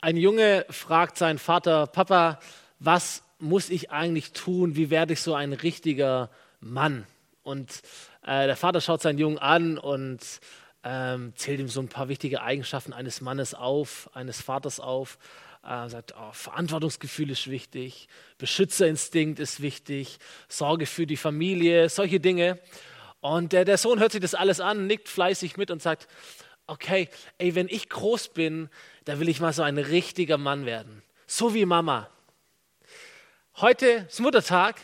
Ein 0.00 0.16
Junge 0.16 0.64
fragt 0.70 1.18
seinen 1.18 1.40
Vater, 1.40 1.88
Papa, 1.88 2.38
was 2.78 3.24
muss 3.40 3.68
ich 3.68 3.90
eigentlich 3.90 4.30
tun? 4.30 4.76
Wie 4.76 4.90
werde 4.90 5.14
ich 5.14 5.20
so 5.20 5.34
ein 5.34 5.52
richtiger 5.52 6.30
Mann? 6.60 7.04
Und 7.42 7.82
äh, 8.24 8.46
der 8.46 8.54
Vater 8.54 8.80
schaut 8.80 9.02
seinen 9.02 9.18
Jungen 9.18 9.38
an 9.38 9.76
und 9.76 10.20
ähm, 10.84 11.32
zählt 11.34 11.58
ihm 11.58 11.66
so 11.66 11.80
ein 11.80 11.88
paar 11.88 12.08
wichtige 12.08 12.42
Eigenschaften 12.42 12.92
eines 12.92 13.20
Mannes 13.20 13.54
auf, 13.54 14.08
eines 14.14 14.40
Vaters 14.40 14.78
auf. 14.78 15.18
Äh, 15.64 15.88
sagt, 15.88 16.14
oh, 16.16 16.30
Verantwortungsgefühl 16.30 17.30
ist 17.30 17.50
wichtig, 17.50 18.06
Beschützerinstinkt 18.38 19.40
ist 19.40 19.60
wichtig, 19.60 20.18
Sorge 20.48 20.86
für 20.86 21.08
die 21.08 21.16
Familie, 21.16 21.88
solche 21.88 22.20
Dinge. 22.20 22.60
Und 23.18 23.52
der, 23.52 23.64
der 23.64 23.78
Sohn 23.78 23.98
hört 23.98 24.12
sich 24.12 24.20
das 24.20 24.36
alles 24.36 24.60
an, 24.60 24.86
nickt 24.86 25.08
fleißig 25.08 25.56
mit 25.56 25.72
und 25.72 25.82
sagt, 25.82 26.06
okay, 26.68 27.08
ey, 27.38 27.54
wenn 27.54 27.66
ich 27.68 27.88
groß 27.88 28.28
bin, 28.28 28.68
da 29.08 29.18
will 29.18 29.30
ich 29.30 29.40
mal 29.40 29.54
so 29.54 29.62
ein 29.62 29.78
richtiger 29.78 30.36
Mann 30.36 30.66
werden. 30.66 31.02
So 31.26 31.54
wie 31.54 31.64
Mama. 31.64 32.10
Heute 33.56 34.04
ist 34.06 34.20
Muttertag. 34.20 34.76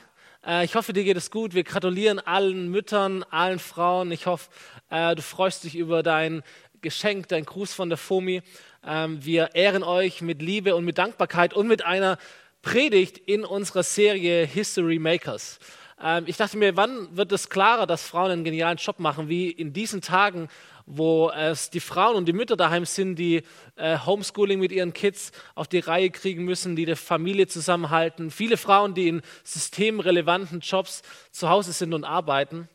Äh, 0.46 0.64
ich 0.64 0.74
hoffe, 0.76 0.94
dir 0.94 1.04
geht 1.04 1.18
es 1.18 1.30
gut. 1.30 1.52
Wir 1.52 1.62
gratulieren 1.62 2.18
allen 2.20 2.70
Müttern, 2.70 3.22
allen 3.24 3.58
Frauen. 3.58 4.10
Ich 4.12 4.24
hoffe, 4.24 4.48
äh, 4.88 5.14
du 5.14 5.20
freust 5.20 5.64
dich 5.64 5.76
über 5.76 6.02
dein 6.02 6.42
Geschenk, 6.80 7.28
dein 7.28 7.44
Gruß 7.44 7.74
von 7.74 7.90
der 7.90 7.98
FOMI. 7.98 8.40
Ähm, 8.82 9.22
wir 9.22 9.54
ehren 9.54 9.82
euch 9.82 10.22
mit 10.22 10.40
Liebe 10.40 10.74
und 10.74 10.86
mit 10.86 10.96
Dankbarkeit 10.96 11.52
und 11.52 11.68
mit 11.68 11.84
einer 11.84 12.16
Predigt 12.62 13.18
in 13.18 13.44
unserer 13.44 13.82
Serie 13.82 14.46
History 14.46 14.98
Makers. 14.98 15.58
Ähm, 16.04 16.24
ich 16.26 16.36
dachte 16.36 16.58
mir, 16.58 16.76
wann 16.76 17.16
wird 17.16 17.32
es 17.32 17.48
klarer, 17.48 17.86
dass 17.86 18.06
Frauen 18.06 18.30
einen 18.30 18.44
genialen 18.44 18.76
Job 18.76 19.00
machen, 19.00 19.28
wie 19.28 19.50
in 19.50 19.72
diesen 19.72 20.02
Tagen, 20.02 20.48
wo 20.84 21.30
es 21.30 21.70
die 21.70 21.80
Frauen 21.80 22.14
und 22.14 22.26
die 22.26 22.34
Mütter 22.34 22.58
daheim 22.58 22.84
sind, 22.84 23.16
die 23.16 23.42
äh, 23.76 23.98
Homeschooling 23.98 24.60
mit 24.60 24.70
ihren 24.70 24.92
Kids 24.92 25.32
auf 25.54 25.66
die 25.66 25.78
Reihe 25.78 26.10
kriegen 26.10 26.44
müssen, 26.44 26.76
die 26.76 26.84
die 26.84 26.94
Familie 26.94 27.46
zusammenhalten. 27.46 28.30
Viele 28.30 28.58
Frauen, 28.58 28.92
die 28.92 29.08
in 29.08 29.22
systemrelevanten 29.44 30.60
Jobs 30.60 31.00
zu 31.30 31.48
Hause 31.48 31.72
sind 31.72 31.94
und 31.94 32.04
arbeiten. 32.04 32.68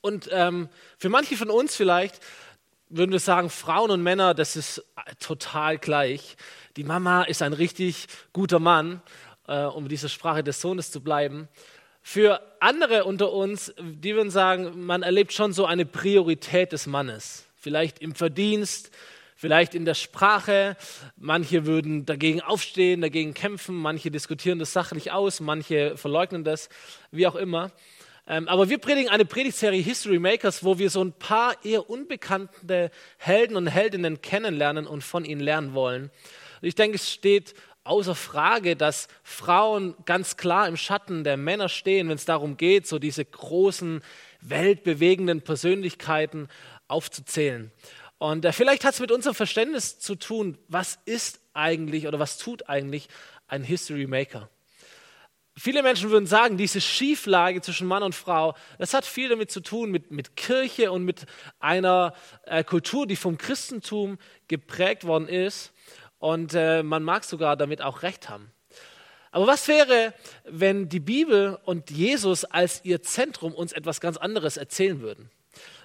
Und 0.00 0.28
ähm, 0.32 0.68
für 0.98 1.08
manche 1.08 1.36
von 1.36 1.50
uns 1.50 1.76
vielleicht 1.76 2.18
würden 2.88 3.12
wir 3.12 3.20
sagen, 3.20 3.50
Frauen 3.50 3.90
und 3.92 4.02
Männer, 4.02 4.34
das 4.34 4.56
ist 4.56 4.84
total 5.20 5.78
gleich. 5.78 6.36
Die 6.76 6.84
Mama 6.84 7.22
ist 7.22 7.42
ein 7.42 7.52
richtig 7.52 8.06
guter 8.32 8.58
Mann, 8.58 9.00
äh, 9.46 9.62
um 9.64 9.88
diese 9.88 10.08
Sprache 10.08 10.42
des 10.42 10.60
Sohnes 10.60 10.90
zu 10.90 11.02
bleiben. 11.02 11.48
Für 12.10 12.40
andere 12.58 13.04
unter 13.04 13.34
uns, 13.34 13.74
die 13.78 14.14
würden 14.14 14.30
sagen, 14.30 14.86
man 14.86 15.02
erlebt 15.02 15.34
schon 15.34 15.52
so 15.52 15.66
eine 15.66 15.84
Priorität 15.84 16.72
des 16.72 16.86
Mannes. 16.86 17.44
Vielleicht 17.54 17.98
im 17.98 18.14
Verdienst, 18.14 18.90
vielleicht 19.36 19.74
in 19.74 19.84
der 19.84 19.92
Sprache. 19.92 20.78
Manche 21.18 21.66
würden 21.66 22.06
dagegen 22.06 22.40
aufstehen, 22.40 23.02
dagegen 23.02 23.34
kämpfen, 23.34 23.74
manche 23.76 24.10
diskutieren 24.10 24.58
das 24.58 24.72
sachlich 24.72 25.12
aus, 25.12 25.40
manche 25.40 25.98
verleugnen 25.98 26.44
das, 26.44 26.70
wie 27.10 27.26
auch 27.26 27.34
immer. 27.34 27.72
Ähm, 28.26 28.48
aber 28.48 28.70
wir 28.70 28.78
predigen 28.78 29.10
eine 29.10 29.26
Predigtserie 29.26 29.82
History 29.82 30.18
Makers, 30.18 30.64
wo 30.64 30.78
wir 30.78 30.88
so 30.88 31.04
ein 31.04 31.12
paar 31.12 31.62
eher 31.62 31.90
unbekannte 31.90 32.90
Helden 33.18 33.54
und 33.54 33.66
Heldinnen 33.66 34.22
kennenlernen 34.22 34.86
und 34.86 35.04
von 35.04 35.26
ihnen 35.26 35.42
lernen 35.42 35.74
wollen. 35.74 36.10
Ich 36.62 36.74
denke, 36.74 36.96
es 36.96 37.12
steht 37.12 37.52
außer 37.88 38.14
Frage, 38.14 38.76
dass 38.76 39.08
Frauen 39.22 39.94
ganz 40.04 40.36
klar 40.36 40.68
im 40.68 40.76
Schatten 40.76 41.24
der 41.24 41.36
Männer 41.36 41.68
stehen, 41.68 42.08
wenn 42.08 42.16
es 42.16 42.24
darum 42.24 42.56
geht, 42.56 42.86
so 42.86 42.98
diese 42.98 43.24
großen, 43.24 44.02
weltbewegenden 44.40 45.42
Persönlichkeiten 45.42 46.48
aufzuzählen. 46.86 47.72
Und 48.18 48.44
äh, 48.44 48.52
vielleicht 48.52 48.84
hat 48.84 48.94
es 48.94 49.00
mit 49.00 49.10
unserem 49.10 49.34
Verständnis 49.34 49.98
zu 49.98 50.16
tun, 50.16 50.58
was 50.68 50.98
ist 51.06 51.40
eigentlich 51.54 52.06
oder 52.06 52.18
was 52.18 52.36
tut 52.36 52.68
eigentlich 52.68 53.08
ein 53.46 53.62
History 53.62 54.06
Maker? 54.06 54.48
Viele 55.56 55.82
Menschen 55.82 56.10
würden 56.10 56.26
sagen, 56.26 56.56
diese 56.56 56.80
Schieflage 56.80 57.60
zwischen 57.62 57.88
Mann 57.88 58.04
und 58.04 58.14
Frau, 58.14 58.54
das 58.78 58.94
hat 58.94 59.04
viel 59.04 59.28
damit 59.28 59.50
zu 59.50 59.60
tun, 59.60 59.90
mit, 59.90 60.12
mit 60.12 60.36
Kirche 60.36 60.92
und 60.92 61.04
mit 61.04 61.26
einer 61.58 62.14
äh, 62.44 62.62
Kultur, 62.62 63.08
die 63.08 63.16
vom 63.16 63.38
Christentum 63.38 64.18
geprägt 64.46 65.04
worden 65.04 65.26
ist. 65.26 65.72
Und 66.18 66.54
äh, 66.54 66.82
man 66.82 67.02
mag 67.02 67.24
sogar 67.24 67.56
damit 67.56 67.82
auch 67.82 68.02
recht 68.02 68.28
haben. 68.28 68.50
Aber 69.30 69.46
was 69.46 69.68
wäre, 69.68 70.14
wenn 70.44 70.88
die 70.88 71.00
Bibel 71.00 71.58
und 71.64 71.90
Jesus 71.90 72.44
als 72.44 72.80
ihr 72.84 73.02
Zentrum 73.02 73.54
uns 73.54 73.72
etwas 73.72 74.00
ganz 74.00 74.16
anderes 74.16 74.56
erzählen 74.56 75.00
würden? 75.00 75.30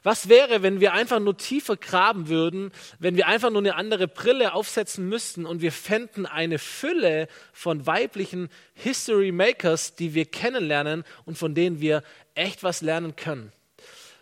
Was 0.03 0.27
wäre, 0.27 0.61
wenn 0.63 0.81
wir 0.81 0.93
einfach 0.93 1.19
nur 1.19 1.37
tiefer 1.37 1.77
graben 1.77 2.27
würden, 2.27 2.71
wenn 2.99 3.15
wir 3.15 3.27
einfach 3.27 3.49
nur 3.49 3.61
eine 3.61 3.75
andere 3.75 4.07
Brille 4.07 4.53
aufsetzen 4.53 5.07
müssten 5.07 5.45
und 5.45 5.61
wir 5.61 5.71
fänden 5.71 6.25
eine 6.25 6.59
Fülle 6.59 7.27
von 7.53 7.87
weiblichen 7.87 8.49
History 8.73 9.31
Makers, 9.31 9.95
die 9.95 10.13
wir 10.13 10.25
kennenlernen 10.25 11.05
und 11.25 11.37
von 11.37 11.55
denen 11.55 11.79
wir 11.79 12.03
echt 12.35 12.63
was 12.63 12.81
lernen 12.81 13.15
können? 13.15 13.51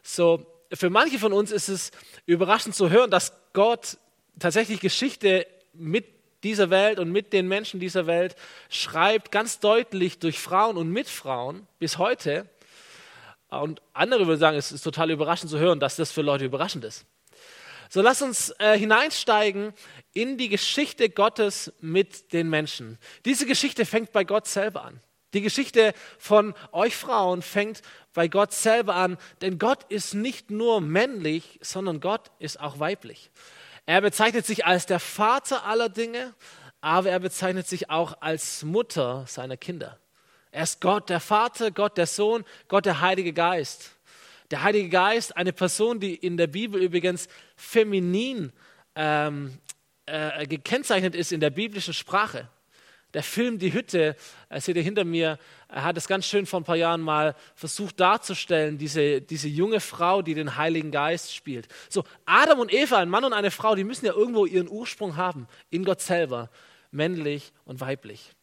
So, 0.04 0.46
für 0.72 0.90
manche 0.90 1.20
von 1.20 1.34
uns 1.34 1.52
ist 1.52 1.68
es 1.68 1.92
überraschend 2.26 2.76
zu 2.76 2.90
hören, 2.90 3.10
dass 3.10 3.34
Gott 3.54 3.98
tatsächlich 4.40 4.80
Geschichte 4.80 5.48
mit 5.74 6.06
dieser 6.44 6.70
Welt 6.70 7.00
und 7.00 7.12
mit 7.12 7.34
den 7.34 7.48
Menschen 7.48 7.80
dieser 7.80 8.08
Welt 8.08 8.36
schreibt 8.70 9.32
ganz 9.32 9.60
deutlich 9.60 10.20
durch 10.20 10.40
Frauen 10.40 10.78
und 10.78 10.90
mit 10.90 11.08
Frauen 11.08 11.68
bis 11.80 11.98
heute. 11.98 12.50
Und 13.50 13.82
andere 13.94 14.28
würden 14.28 14.40
sagen, 14.40 14.58
es 14.58 14.72
ist 14.72 14.82
total 14.82 15.12
überraschend 15.12 15.52
zu 15.52 15.60
hören, 15.60 15.80
dass 15.80 15.98
das 15.98 16.12
für 16.12 16.22
Leute 16.22 16.46
überraschend 16.46 16.86
ist. 16.86 17.06
So 17.90 18.02
lass 18.02 18.22
uns 18.22 18.56
äh, 18.60 18.78
hineinsteigen 18.78 19.74
in 20.14 20.38
die 20.38 20.48
Geschichte 20.48 21.10
Gottes 21.10 21.74
mit 21.82 22.32
den 22.32 22.50
Menschen. 22.50 22.98
Diese 23.26 23.46
Geschichte 23.46 23.86
fängt 23.86 24.14
bei 24.14 24.24
Gott 24.24 24.48
selber 24.48 24.86
an. 24.86 25.02
Die 25.34 25.42
Geschichte 25.42 25.94
von 26.18 26.54
euch 26.72 26.96
Frauen 26.96 27.42
fängt 27.42 27.82
bei 28.14 28.28
Gott 28.28 28.54
selber 28.54 28.96
an, 28.96 29.18
denn 29.42 29.60
Gott 29.60 29.84
ist 29.90 30.14
nicht 30.14 30.52
nur 30.52 30.82
männlich, 30.82 31.60
sondern 31.62 32.00
Gott 32.00 32.32
ist 32.40 32.60
auch 32.60 32.80
weiblich. 32.80 33.30
Er 33.86 34.02
bezeichnet 34.02 34.46
sich 34.46 34.66
als 34.66 34.86
der 34.86 35.00
Vater 35.00 35.66
aller 35.66 35.90
Dinge, 35.90 36.34
aber 36.82 37.10
er 37.10 37.20
bezeichnet 37.20 37.68
sich 37.68 37.90
auch 37.90 38.22
als 38.22 38.64
Mutter 38.64 39.26
seiner 39.28 39.58
Kinder. 39.58 40.00
Er 40.52 40.64
ist 40.64 40.82
Gott 40.82 41.10
der 41.10 41.20
Vater, 41.20 41.72
Gott 41.72 41.98
der 41.98 42.08
Sohn, 42.08 42.44
Gott 42.68 42.86
der 42.86 43.02
Heilige 43.02 43.34
Geist. 43.34 43.92
Der 44.52 44.64
Heilige 44.64 44.90
Geist, 44.90 45.38
eine 45.38 45.54
Person, 45.54 46.00
die 46.00 46.14
in 46.14 46.36
der 46.36 46.48
Bibel 46.48 46.82
übrigens 46.82 47.30
feminin 47.56 48.52
ähm, 48.96 49.58
äh, 50.06 50.46
gekennzeichnet 50.46 51.16
ist 51.16 51.32
in 51.32 51.40
der 51.40 51.52
biblischen 51.52 51.94
Sprache. 51.94 52.50
Der 53.14 53.24
Film 53.24 53.60
Die 53.60 53.74
Hütte, 53.74 54.16
äh, 54.50 54.62
seht 54.62 54.76
ihr 54.76 54.84
hinter 54.84 55.04
mir, 55.04 55.38
er 55.68 55.84
hat 55.84 55.98
es 55.98 56.08
ganz 56.08 56.26
schön 56.26 56.46
vor 56.46 56.62
ein 56.62 56.64
paar 56.64 56.76
Jahren 56.76 57.02
mal 57.02 57.36
versucht 57.56 58.00
darzustellen, 58.00 58.78
diese, 58.78 59.22
diese 59.22 59.48
junge 59.48 59.80
Frau, 59.80 60.22
die 60.22 60.34
den 60.34 60.56
Heiligen 60.56 60.92
Geist 60.92 61.34
spielt. 61.34 61.68
So, 61.90 62.04
Adam 62.26 62.60
und 62.60 62.74
Eva, 62.74 62.98
ein 62.98 63.10
Mann 63.10 63.24
und 63.24 63.34
eine 63.34 63.52
Frau, 63.52 63.76
die 63.76 63.84
müssen 63.84 64.06
ja 64.06 64.14
irgendwo 64.14 64.46
ihren 64.46 64.70
Ursprung 64.70 65.18
haben, 65.18 65.48
in 65.70 65.84
Gott 65.84 66.02
selber, 66.02 66.50
männlich 66.92 67.52
und 67.66 67.82
weiblich. 67.82 68.34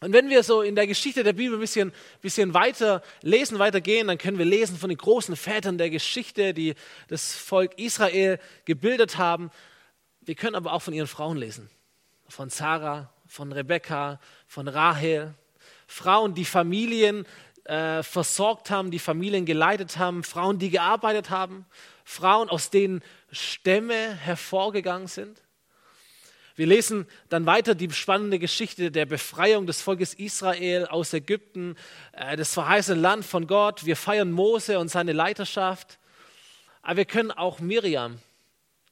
Und 0.00 0.12
wenn 0.12 0.28
wir 0.28 0.42
so 0.42 0.60
in 0.60 0.74
der 0.74 0.86
Geschichte 0.86 1.22
der 1.22 1.32
Bibel 1.32 1.56
ein 1.56 1.60
bisschen, 1.60 1.92
bisschen 2.20 2.52
weiter 2.52 3.02
lesen, 3.22 3.58
weitergehen, 3.58 4.08
dann 4.08 4.18
können 4.18 4.38
wir 4.38 4.44
lesen 4.44 4.76
von 4.76 4.90
den 4.90 4.98
großen 4.98 5.34
Vätern 5.36 5.78
der 5.78 5.88
Geschichte, 5.88 6.52
die 6.52 6.74
das 7.08 7.34
Volk 7.34 7.78
Israel 7.78 8.38
gebildet 8.64 9.18
haben. 9.18 9.50
Wir 10.20 10.34
können 10.34 10.56
aber 10.56 10.72
auch 10.72 10.82
von 10.82 10.92
ihren 10.94 11.06
Frauen 11.06 11.38
lesen. 11.38 11.70
Von 12.28 12.50
Sarah, 12.50 13.13
von 13.34 13.50
Rebekka, 13.50 14.20
von 14.46 14.68
Rahel. 14.68 15.34
Frauen, 15.88 16.34
die 16.34 16.44
Familien 16.44 17.26
äh, 17.64 18.04
versorgt 18.04 18.70
haben, 18.70 18.92
die 18.92 19.00
Familien 19.00 19.44
geleitet 19.44 19.98
haben, 19.98 20.22
Frauen, 20.22 20.60
die 20.60 20.70
gearbeitet 20.70 21.30
haben, 21.30 21.66
Frauen, 22.04 22.48
aus 22.48 22.70
denen 22.70 23.02
Stämme 23.32 24.14
hervorgegangen 24.14 25.08
sind. 25.08 25.42
Wir 26.54 26.66
lesen 26.68 27.08
dann 27.28 27.44
weiter 27.44 27.74
die 27.74 27.90
spannende 27.90 28.38
Geschichte 28.38 28.92
der 28.92 29.06
Befreiung 29.06 29.66
des 29.66 29.82
Volkes 29.82 30.14
Israel 30.14 30.86
aus 30.86 31.12
Ägypten, 31.12 31.74
äh, 32.12 32.36
das 32.36 32.54
verheißene 32.54 33.00
Land 33.00 33.24
von 33.24 33.48
Gott. 33.48 33.84
Wir 33.84 33.96
feiern 33.96 34.30
Mose 34.30 34.78
und 34.78 34.88
seine 34.88 35.12
Leiterschaft. 35.12 35.98
Aber 36.82 36.98
wir 36.98 37.04
können 37.04 37.32
auch 37.32 37.58
Miriam 37.58 38.20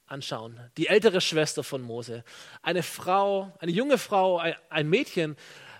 anschauen, 0.05 0.59
die 0.77 0.87
ältere 0.87 1.21
Schwester 1.21 1.63
von 1.63 1.81
Mose. 1.81 2.23
Eine 2.61 2.83
Frau, 2.83 3.51
eine 3.59 3.71
junge 3.71 3.97
Frau, 3.97 4.41
ein 4.69 4.89
Mädchen, 4.89 5.37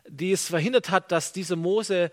die 0.07 0.31
es 0.31 0.47
verhindert 0.47 0.89
hat, 0.89 1.11
dass 1.11 1.33
dieser 1.33 1.55
Mose 1.55 2.11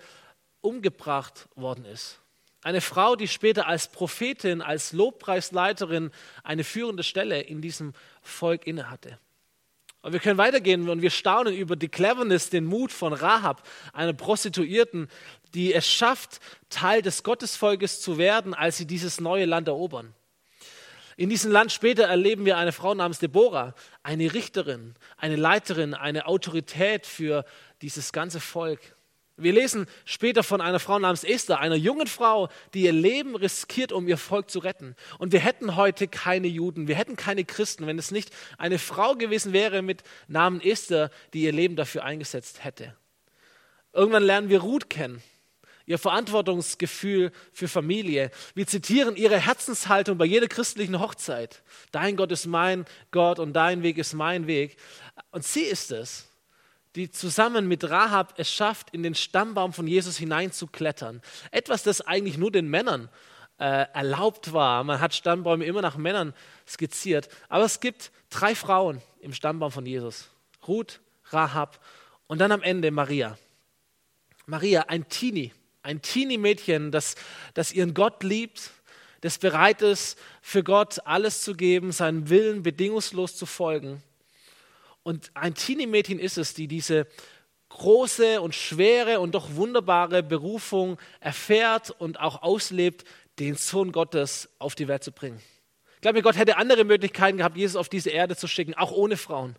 umgebracht 0.60 1.48
worden 1.54 1.84
ist. 1.84 2.20
Eine 2.62 2.82
Frau, 2.82 3.16
die 3.16 3.28
später 3.28 3.66
als 3.66 3.88
Prophetin, 3.88 4.60
als 4.60 4.92
Lobpreisleiterin 4.92 6.10
eine 6.42 6.64
führende 6.64 7.02
Stelle 7.02 7.40
in 7.40 7.62
diesem 7.62 7.94
Volk 8.20 8.66
innehatte. 8.66 9.18
Und 10.02 10.12
wir 10.12 10.20
können 10.20 10.38
weitergehen 10.38 10.88
und 10.88 11.02
wir 11.02 11.10
staunen 11.10 11.54
über 11.54 11.76
die 11.76 11.88
Cleverness, 11.88 12.50
den 12.50 12.64
Mut 12.64 12.92
von 12.92 13.12
Rahab, 13.12 13.66
einer 13.92 14.12
Prostituierten, 14.12 15.08
die 15.54 15.74
es 15.74 15.86
schafft, 15.86 16.40
Teil 16.70 17.02
des 17.02 17.22
Gottesvolkes 17.22 18.00
zu 18.00 18.16
werden, 18.16 18.54
als 18.54 18.78
sie 18.78 18.86
dieses 18.86 19.20
neue 19.20 19.44
Land 19.44 19.68
erobern. 19.68 20.14
In 21.20 21.28
diesem 21.28 21.52
Land 21.52 21.70
später 21.70 22.04
erleben 22.04 22.46
wir 22.46 22.56
eine 22.56 22.72
Frau 22.72 22.94
namens 22.94 23.18
Deborah, 23.18 23.74
eine 24.02 24.32
Richterin, 24.32 24.94
eine 25.18 25.36
Leiterin, 25.36 25.92
eine 25.92 26.24
Autorität 26.24 27.04
für 27.04 27.44
dieses 27.82 28.14
ganze 28.14 28.40
Volk. 28.40 28.80
Wir 29.36 29.52
lesen 29.52 29.86
später 30.06 30.42
von 30.42 30.62
einer 30.62 30.80
Frau 30.80 30.98
namens 30.98 31.22
Esther, 31.22 31.60
einer 31.60 31.74
jungen 31.74 32.06
Frau, 32.06 32.48
die 32.72 32.84
ihr 32.84 32.92
Leben 32.92 33.36
riskiert, 33.36 33.92
um 33.92 34.08
ihr 34.08 34.16
Volk 34.16 34.48
zu 34.50 34.60
retten. 34.60 34.96
Und 35.18 35.32
wir 35.32 35.40
hätten 35.40 35.76
heute 35.76 36.08
keine 36.08 36.46
Juden, 36.46 36.88
wir 36.88 36.94
hätten 36.94 37.16
keine 37.16 37.44
Christen, 37.44 37.86
wenn 37.86 37.98
es 37.98 38.10
nicht 38.10 38.30
eine 38.56 38.78
Frau 38.78 39.14
gewesen 39.14 39.52
wäre 39.52 39.82
mit 39.82 40.02
Namen 40.26 40.62
Esther, 40.62 41.10
die 41.34 41.42
ihr 41.42 41.52
Leben 41.52 41.76
dafür 41.76 42.02
eingesetzt 42.02 42.64
hätte. 42.64 42.96
Irgendwann 43.92 44.22
lernen 44.22 44.48
wir 44.48 44.62
Ruth 44.62 44.88
kennen, 44.88 45.22
ihr 45.90 45.98
Verantwortungsgefühl 45.98 47.32
für 47.52 47.66
Familie. 47.66 48.30
Wir 48.54 48.64
zitieren 48.68 49.16
ihre 49.16 49.40
Herzenshaltung 49.40 50.18
bei 50.18 50.24
jeder 50.24 50.46
christlichen 50.46 51.00
Hochzeit. 51.00 51.64
Dein 51.90 52.14
Gott 52.14 52.30
ist 52.30 52.46
mein 52.46 52.84
Gott 53.10 53.40
und 53.40 53.54
dein 53.54 53.82
Weg 53.82 53.98
ist 53.98 54.14
mein 54.14 54.46
Weg. 54.46 54.76
Und 55.32 55.44
sie 55.44 55.62
ist 55.62 55.90
es, 55.90 56.28
die 56.94 57.10
zusammen 57.10 57.66
mit 57.66 57.90
Rahab 57.90 58.34
es 58.36 58.52
schafft, 58.52 58.90
in 58.90 59.02
den 59.02 59.16
Stammbaum 59.16 59.72
von 59.72 59.88
Jesus 59.88 60.16
hineinzuklettern. 60.16 61.22
Etwas, 61.50 61.82
das 61.82 62.02
eigentlich 62.02 62.38
nur 62.38 62.52
den 62.52 62.68
Männern 62.68 63.08
äh, 63.58 63.86
erlaubt 63.92 64.52
war. 64.52 64.84
Man 64.84 65.00
hat 65.00 65.12
Stammbäume 65.12 65.64
immer 65.64 65.82
nach 65.82 65.96
Männern 65.96 66.34
skizziert. 66.68 67.28
Aber 67.48 67.64
es 67.64 67.80
gibt 67.80 68.12
drei 68.30 68.54
Frauen 68.54 69.02
im 69.18 69.32
Stammbaum 69.32 69.72
von 69.72 69.84
Jesus. 69.84 70.30
Ruth, 70.68 71.00
Rahab 71.30 71.84
und 72.28 72.38
dann 72.38 72.52
am 72.52 72.62
Ende 72.62 72.92
Maria. 72.92 73.36
Maria, 74.46 74.82
ein 74.82 75.08
Teenie, 75.08 75.52
ein 75.82 76.02
Teenie-Mädchen, 76.02 76.90
das, 76.90 77.14
das 77.54 77.72
ihren 77.72 77.94
Gott 77.94 78.22
liebt, 78.22 78.70
das 79.20 79.38
bereit 79.38 79.82
ist, 79.82 80.18
für 80.40 80.62
Gott 80.62 81.06
alles 81.06 81.42
zu 81.42 81.54
geben, 81.54 81.92
seinen 81.92 82.28
Willen 82.28 82.62
bedingungslos 82.62 83.36
zu 83.36 83.46
folgen. 83.46 84.02
Und 85.02 85.30
ein 85.34 85.54
Teenie-Mädchen 85.54 86.18
ist 86.18 86.38
es, 86.38 86.54
die 86.54 86.68
diese 86.68 87.06
große 87.70 88.40
und 88.40 88.54
schwere 88.54 89.20
und 89.20 89.34
doch 89.34 89.54
wunderbare 89.54 90.22
Berufung 90.22 90.98
erfährt 91.20 91.90
und 91.90 92.20
auch 92.20 92.42
auslebt, 92.42 93.04
den 93.38 93.54
Sohn 93.54 93.92
Gottes 93.92 94.50
auf 94.58 94.74
die 94.74 94.88
Welt 94.88 95.04
zu 95.04 95.12
bringen. 95.12 95.40
Ich 95.94 96.02
glaube, 96.02 96.22
Gott 96.22 96.36
hätte 96.36 96.56
andere 96.56 96.84
Möglichkeiten 96.84 97.38
gehabt, 97.38 97.56
Jesus 97.56 97.76
auf 97.76 97.88
diese 97.88 98.10
Erde 98.10 98.36
zu 98.36 98.48
schicken, 98.48 98.74
auch 98.74 98.90
ohne 98.90 99.16
Frauen. 99.16 99.56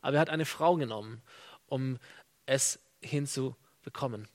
Aber 0.00 0.16
er 0.16 0.20
hat 0.20 0.30
eine 0.30 0.46
Frau 0.46 0.76
genommen, 0.76 1.22
um 1.66 1.98
es 2.46 2.78
hinzubekommen. 3.00 4.28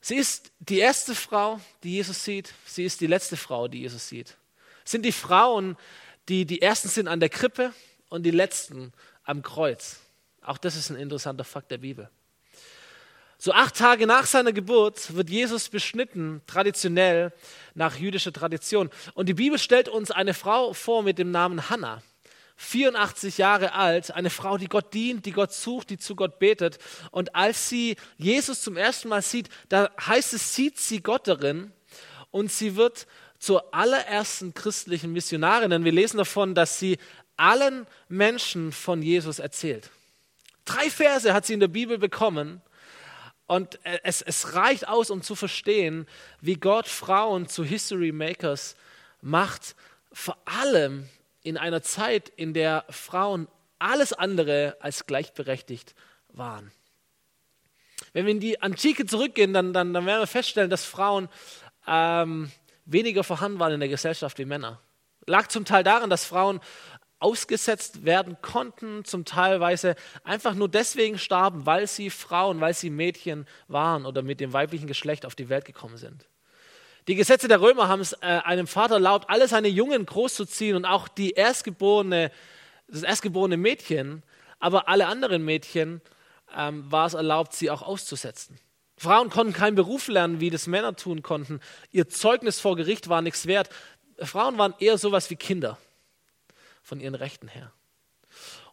Sie 0.00 0.16
ist 0.16 0.52
die 0.60 0.78
erste 0.78 1.14
Frau, 1.14 1.60
die 1.82 1.92
Jesus 1.92 2.24
sieht. 2.24 2.54
Sie 2.64 2.84
ist 2.84 3.00
die 3.00 3.06
letzte 3.06 3.36
Frau, 3.36 3.68
die 3.68 3.80
Jesus 3.80 4.08
sieht. 4.08 4.36
Es 4.84 4.92
sind 4.92 5.04
die 5.04 5.12
Frauen, 5.12 5.76
die 6.28 6.44
die 6.46 6.62
ersten 6.62 6.88
sind 6.88 7.08
an 7.08 7.20
der 7.20 7.28
Krippe 7.28 7.72
und 8.08 8.22
die 8.22 8.30
letzten 8.30 8.92
am 9.24 9.42
Kreuz. 9.42 10.00
Auch 10.42 10.58
das 10.58 10.76
ist 10.76 10.90
ein 10.90 10.96
interessanter 10.96 11.44
Fakt 11.44 11.70
der 11.70 11.78
Bibel. 11.78 12.08
So 13.40 13.52
acht 13.52 13.76
Tage 13.76 14.06
nach 14.06 14.26
seiner 14.26 14.52
Geburt 14.52 15.14
wird 15.14 15.30
Jesus 15.30 15.68
beschnitten, 15.68 16.42
traditionell 16.46 17.32
nach 17.74 17.96
jüdischer 17.96 18.32
Tradition. 18.32 18.90
Und 19.14 19.28
die 19.28 19.34
Bibel 19.34 19.58
stellt 19.58 19.88
uns 19.88 20.10
eine 20.10 20.34
Frau 20.34 20.72
vor 20.72 21.04
mit 21.04 21.18
dem 21.18 21.30
Namen 21.30 21.70
Hannah. 21.70 22.02
84 22.60 23.38
Jahre 23.38 23.72
alt, 23.72 24.10
eine 24.10 24.30
Frau, 24.30 24.58
die 24.58 24.66
Gott 24.66 24.92
dient, 24.92 25.24
die 25.26 25.32
Gott 25.32 25.52
sucht, 25.52 25.90
die 25.90 25.96
zu 25.96 26.16
Gott 26.16 26.40
betet. 26.40 26.78
Und 27.12 27.34
als 27.36 27.68
sie 27.68 27.96
Jesus 28.16 28.62
zum 28.62 28.76
ersten 28.76 29.08
Mal 29.08 29.22
sieht, 29.22 29.48
da 29.68 29.90
heißt 30.00 30.34
es, 30.34 30.56
sieht 30.56 30.76
sie 30.76 31.00
Gott 31.00 31.28
darin 31.28 31.72
und 32.32 32.50
sie 32.50 32.74
wird 32.74 33.06
zur 33.38 33.72
allerersten 33.72 34.54
christlichen 34.54 35.12
Missionarin. 35.12 35.70
Denn 35.70 35.84
wir 35.84 35.92
lesen 35.92 36.18
davon, 36.18 36.56
dass 36.56 36.80
sie 36.80 36.98
allen 37.36 37.86
Menschen 38.08 38.72
von 38.72 39.02
Jesus 39.02 39.38
erzählt. 39.38 39.90
Drei 40.64 40.90
Verse 40.90 41.32
hat 41.32 41.46
sie 41.46 41.54
in 41.54 41.60
der 41.60 41.68
Bibel 41.68 41.96
bekommen 41.96 42.60
und 43.46 43.78
es, 44.02 44.20
es 44.20 44.54
reicht 44.54 44.88
aus, 44.88 45.10
um 45.10 45.22
zu 45.22 45.36
verstehen, 45.36 46.08
wie 46.40 46.56
Gott 46.56 46.88
Frauen 46.88 47.48
zu 47.48 47.64
History 47.64 48.10
Makers 48.10 48.74
macht, 49.22 49.76
vor 50.12 50.36
allem 50.44 51.08
in 51.48 51.56
einer 51.56 51.82
Zeit, 51.82 52.28
in 52.28 52.52
der 52.52 52.84
Frauen 52.90 53.48
alles 53.78 54.12
andere 54.12 54.76
als 54.80 55.06
gleichberechtigt 55.06 55.94
waren. 56.28 56.70
Wenn 58.12 58.26
wir 58.26 58.32
in 58.32 58.40
die 58.40 58.60
Antike 58.60 59.06
zurückgehen, 59.06 59.52
dann, 59.52 59.72
dann, 59.72 59.92
dann 59.92 60.06
werden 60.06 60.20
wir 60.20 60.26
feststellen, 60.26 60.70
dass 60.70 60.84
Frauen 60.84 61.28
ähm, 61.86 62.50
weniger 62.84 63.24
vorhanden 63.24 63.58
waren 63.58 63.72
in 63.72 63.80
der 63.80 63.88
Gesellschaft 63.88 64.38
wie 64.38 64.44
Männer. 64.44 64.80
Lag 65.26 65.48
zum 65.48 65.64
Teil 65.64 65.84
daran, 65.84 66.10
dass 66.10 66.24
Frauen 66.24 66.60
ausgesetzt 67.18 68.04
werden 68.04 68.36
konnten, 68.40 69.04
zum 69.04 69.24
Teilweise 69.24 69.96
einfach 70.24 70.54
nur 70.54 70.68
deswegen 70.68 71.18
starben, 71.18 71.66
weil 71.66 71.86
sie 71.86 72.10
Frauen, 72.10 72.60
weil 72.60 72.74
sie 72.74 72.90
Mädchen 72.90 73.46
waren 73.66 74.06
oder 74.06 74.22
mit 74.22 74.40
dem 74.40 74.52
weiblichen 74.52 74.86
Geschlecht 74.86 75.26
auf 75.26 75.34
die 75.34 75.48
Welt 75.48 75.64
gekommen 75.64 75.96
sind. 75.96 76.28
Die 77.08 77.14
Gesetze 77.14 77.48
der 77.48 77.62
Römer 77.62 77.88
haben 77.88 78.02
es 78.02 78.12
äh, 78.12 78.26
einem 78.26 78.66
Vater 78.66 78.94
erlaubt, 78.94 79.30
alle 79.30 79.48
seine 79.48 79.68
Jungen 79.68 80.04
großzuziehen 80.04 80.76
und 80.76 80.84
auch 80.84 81.08
die 81.08 81.30
erstgeborene, 81.30 82.30
das 82.86 83.02
erstgeborene 83.02 83.56
Mädchen, 83.56 84.22
aber 84.58 84.88
alle 84.88 85.06
anderen 85.06 85.42
Mädchen 85.42 86.02
ähm, 86.54 86.84
war 86.92 87.06
es 87.06 87.14
erlaubt, 87.14 87.54
sie 87.54 87.70
auch 87.70 87.80
auszusetzen. 87.80 88.58
Frauen 88.98 89.30
konnten 89.30 89.54
keinen 89.54 89.74
Beruf 89.74 90.08
lernen, 90.08 90.40
wie 90.40 90.50
das 90.50 90.66
Männer 90.66 90.96
tun 90.96 91.22
konnten. 91.22 91.60
Ihr 91.92 92.10
Zeugnis 92.10 92.60
vor 92.60 92.76
Gericht 92.76 93.08
war 93.08 93.22
nichts 93.22 93.46
wert. 93.46 93.70
Frauen 94.18 94.58
waren 94.58 94.74
eher 94.78 94.98
sowas 94.98 95.30
wie 95.30 95.36
Kinder 95.36 95.78
von 96.82 97.00
ihren 97.00 97.14
Rechten 97.14 97.48
her. 97.48 97.72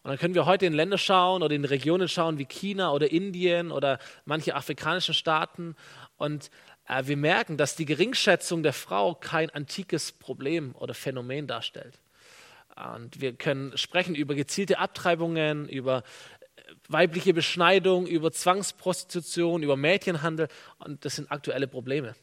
Und 0.02 0.10
dann 0.10 0.18
können 0.18 0.34
wir 0.34 0.46
heute 0.46 0.66
in 0.66 0.72
Länder 0.72 0.98
schauen 0.98 1.42
oder 1.42 1.54
in 1.54 1.64
Regionen 1.64 2.06
schauen 2.06 2.38
wie 2.38 2.44
China 2.44 2.92
oder 2.92 3.10
Indien 3.10 3.72
oder 3.72 3.98
manche 4.24 4.54
afrikanischen 4.54 5.14
Staaten 5.14 5.74
und 6.16 6.50
wir 7.04 7.16
merken, 7.16 7.56
dass 7.56 7.76
die 7.76 7.84
Geringschätzung 7.84 8.62
der 8.62 8.72
Frau 8.72 9.14
kein 9.14 9.50
antikes 9.50 10.12
Problem 10.12 10.74
oder 10.76 10.94
Phänomen 10.94 11.46
darstellt. 11.46 11.98
Und 12.94 13.20
wir 13.20 13.32
können 13.32 13.76
sprechen 13.76 14.14
über 14.14 14.34
gezielte 14.34 14.78
Abtreibungen, 14.78 15.68
über 15.68 16.02
äh, 16.56 16.72
weibliche 16.88 17.32
Beschneidung, 17.32 18.06
über 18.06 18.30
Zwangsprostitution, 18.32 19.62
über 19.62 19.76
Mädchenhandel 19.76 20.48
und 20.78 21.04
das 21.04 21.16
sind 21.16 21.32
aktuelle 21.32 21.68
Probleme. 21.68 22.14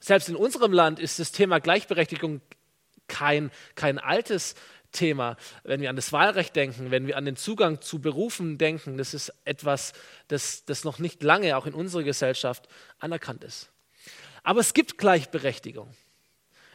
Selbst 0.00 0.28
in 0.28 0.34
unserem 0.34 0.72
Land 0.72 0.98
ist 0.98 1.20
das 1.20 1.30
Thema 1.30 1.60
Gleichberechtigung 1.60 2.40
kein, 3.06 3.52
kein 3.76 4.00
altes 4.00 4.56
Thema. 4.90 5.36
Wenn 5.62 5.80
wir 5.80 5.90
an 5.90 5.96
das 5.96 6.12
Wahlrecht 6.12 6.56
denken, 6.56 6.90
wenn 6.90 7.06
wir 7.06 7.16
an 7.16 7.24
den 7.24 7.36
Zugang 7.36 7.80
zu 7.80 8.00
Berufen 8.00 8.58
denken, 8.58 8.98
das 8.98 9.14
ist 9.14 9.32
etwas, 9.44 9.92
das, 10.28 10.64
das 10.64 10.82
noch 10.84 10.98
nicht 10.98 11.22
lange 11.22 11.56
auch 11.56 11.66
in 11.66 11.74
unserer 11.74 12.02
Gesellschaft 12.02 12.68
anerkannt 12.98 13.44
ist. 13.44 13.71
Aber 14.42 14.60
es 14.60 14.74
gibt 14.74 14.98
Gleichberechtigung. 14.98 15.94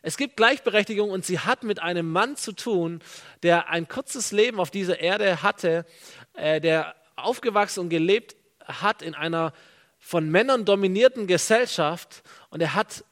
Es 0.02 0.16
gibt 0.16 0.38
Gleichberechtigung 0.38 1.10
und 1.10 1.26
sie 1.26 1.40
hat 1.40 1.64
mit 1.64 1.82
einem 1.82 2.10
Mann 2.10 2.38
zu 2.38 2.54
tun, 2.54 3.02
der 3.44 3.70
ein 3.70 3.88
kurzes 3.88 4.32
Leben 4.32 4.60
auf 4.60 4.72
dieser 4.72 5.00
Erde 5.00 5.44
hatte, 5.44 5.86
äh, 6.34 6.62
der 6.62 6.96
aufgewachsen 7.16 7.82
und 7.82 7.90
gelebt 7.90 8.36
hat 8.64 9.02
in 9.02 9.16
einer 9.16 9.54
von 10.00 10.30
Männern 10.30 10.66
dominierten 10.66 11.28
Gesellschaft 11.28 12.24
und 12.50 12.62
er 12.62 12.74
hat 12.74 13.04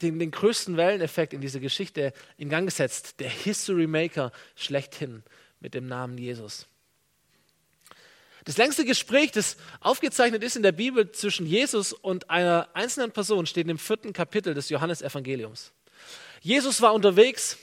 den, 0.00 0.18
den 0.18 0.30
größten 0.30 0.76
Welleneffekt 0.76 1.32
in 1.32 1.40
dieser 1.40 1.60
Geschichte 1.60 2.12
in 2.36 2.48
Gang 2.48 2.66
gesetzt. 2.66 3.18
Der 3.20 3.28
History 3.28 3.86
Maker 3.86 4.32
schlechthin 4.54 5.24
mit 5.60 5.74
dem 5.74 5.86
Namen 5.86 6.16
Jesus. 6.18 6.66
Das 8.48 8.56
längste 8.56 8.86
Gespräch, 8.86 9.30
das 9.30 9.58
aufgezeichnet 9.80 10.42
ist 10.42 10.56
in 10.56 10.62
der 10.62 10.72
Bibel 10.72 11.12
zwischen 11.12 11.44
Jesus 11.44 11.92
und 11.92 12.30
einer 12.30 12.66
einzelnen 12.72 13.10
Person, 13.10 13.44
steht 13.44 13.68
im 13.68 13.76
vierten 13.76 14.14
Kapitel 14.14 14.54
des 14.54 14.70
Johannesevangeliums. 14.70 15.70
Jesus 16.40 16.80
war 16.80 16.94
unterwegs, 16.94 17.58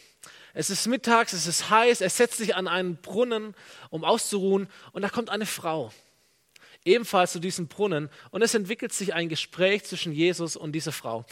es 0.53 0.69
ist 0.69 0.85
mittags, 0.85 1.33
es 1.33 1.47
ist 1.47 1.71
heiß, 1.71 2.01
er 2.01 2.11
setzt 2.11 2.37
sich 2.37 2.55
an 2.55 2.67
einen 2.67 2.97
Brunnen, 2.97 3.55
um 3.89 4.03
auszuruhen, 4.03 4.67
und 4.91 5.01
da 5.01 5.09
kommt 5.09 5.31
eine 5.31 5.47
Frau, 5.47 5.91
ebenfalls 6.83 7.31
zu 7.31 7.39
diesem 7.39 7.67
Brunnen, 7.67 8.07
und 8.29 8.43
es 8.43 8.53
entwickelt 8.53 8.93
sich 8.93 9.15
ein 9.15 9.27
Gespräch 9.27 9.85
zwischen 9.85 10.13
Jesus 10.13 10.55
und 10.55 10.73
dieser 10.73 10.91
Frau. 10.91 11.25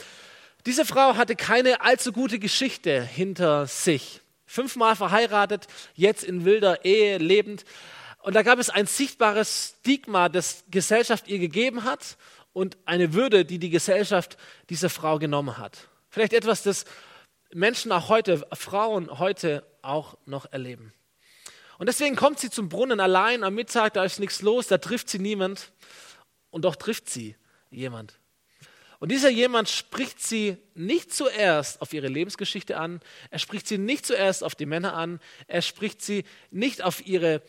Diese 0.65 0.83
Frau 0.83 1.15
hatte 1.15 1.35
keine 1.35 1.81
allzu 1.81 2.11
gute 2.11 2.39
Geschichte 2.39 3.03
hinter 3.03 3.67
sich. 3.67 4.19
Fünfmal 4.47 4.95
verheiratet, 4.95 5.67
jetzt 5.93 6.23
in 6.23 6.43
wilder 6.43 6.85
Ehe 6.85 7.19
lebend. 7.19 7.65
Und 8.23 8.35
da 8.35 8.41
gab 8.41 8.57
es 8.57 8.69
ein 8.69 8.87
sichtbares 8.87 9.75
Stigma, 9.79 10.29
das 10.29 10.63
Gesellschaft 10.71 11.27
ihr 11.27 11.39
gegeben 11.39 11.83
hat 11.83 12.17
und 12.53 12.77
eine 12.85 13.13
Würde, 13.13 13.43
die 13.43 13.59
die 13.59 13.69
Gesellschaft 13.69 14.37
dieser 14.69 14.89
Frau 14.89 15.19
genommen 15.19 15.57
hat. 15.57 15.89
Vielleicht 16.09 16.31
etwas, 16.31 16.63
das 16.63 16.85
Menschen 17.53 17.91
auch 17.91 18.07
heute, 18.07 18.47
Frauen 18.53 19.19
heute 19.19 19.65
auch 19.81 20.17
noch 20.25 20.49
erleben. 20.53 20.93
Und 21.77 21.87
deswegen 21.87 22.15
kommt 22.15 22.39
sie 22.39 22.49
zum 22.49 22.69
Brunnen 22.69 23.01
allein 23.01 23.43
am 23.43 23.55
Mittag, 23.55 23.93
da 23.93 24.05
ist 24.05 24.21
nichts 24.21 24.41
los, 24.41 24.67
da 24.67 24.77
trifft 24.77 25.09
sie 25.09 25.19
niemand 25.19 25.73
und 26.49 26.63
doch 26.63 26.77
trifft 26.77 27.09
sie 27.09 27.35
jemand. 27.71 28.19
Und 28.99 29.11
dieser 29.11 29.29
jemand 29.29 29.67
spricht 29.67 30.21
sie 30.21 30.55
nicht 30.75 31.13
zuerst 31.13 31.81
auf 31.81 31.91
ihre 31.91 32.07
Lebensgeschichte 32.07 32.77
an, 32.77 33.01
er 33.31 33.39
spricht 33.39 33.67
sie 33.67 33.77
nicht 33.77 34.05
zuerst 34.05 34.45
auf 34.45 34.55
die 34.55 34.65
Männer 34.65 34.93
an, 34.93 35.19
er 35.47 35.61
spricht 35.61 36.01
sie 36.01 36.23
nicht 36.51 36.81
auf, 36.81 37.05
ihre, 37.05 37.41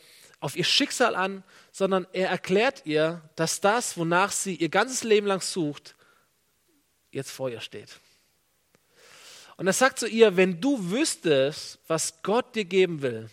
auf 0.44 0.56
ihr 0.56 0.64
Schicksal 0.64 1.16
an, 1.16 1.42
sondern 1.72 2.06
er 2.12 2.28
erklärt 2.28 2.82
ihr, 2.84 3.22
dass 3.34 3.62
das, 3.62 3.96
wonach 3.96 4.30
sie 4.30 4.54
ihr 4.54 4.68
ganzes 4.68 5.02
Leben 5.02 5.26
lang 5.26 5.40
sucht, 5.40 5.94
jetzt 7.12 7.30
vor 7.30 7.48
ihr 7.48 7.62
steht. 7.62 7.98
Und 9.56 9.66
er 9.66 9.72
sagt 9.72 9.98
zu 9.98 10.06
ihr, 10.06 10.36
wenn 10.36 10.60
du 10.60 10.90
wüsstest, 10.90 11.78
was 11.86 12.22
Gott 12.22 12.54
dir 12.54 12.66
geben 12.66 13.00
will, 13.00 13.30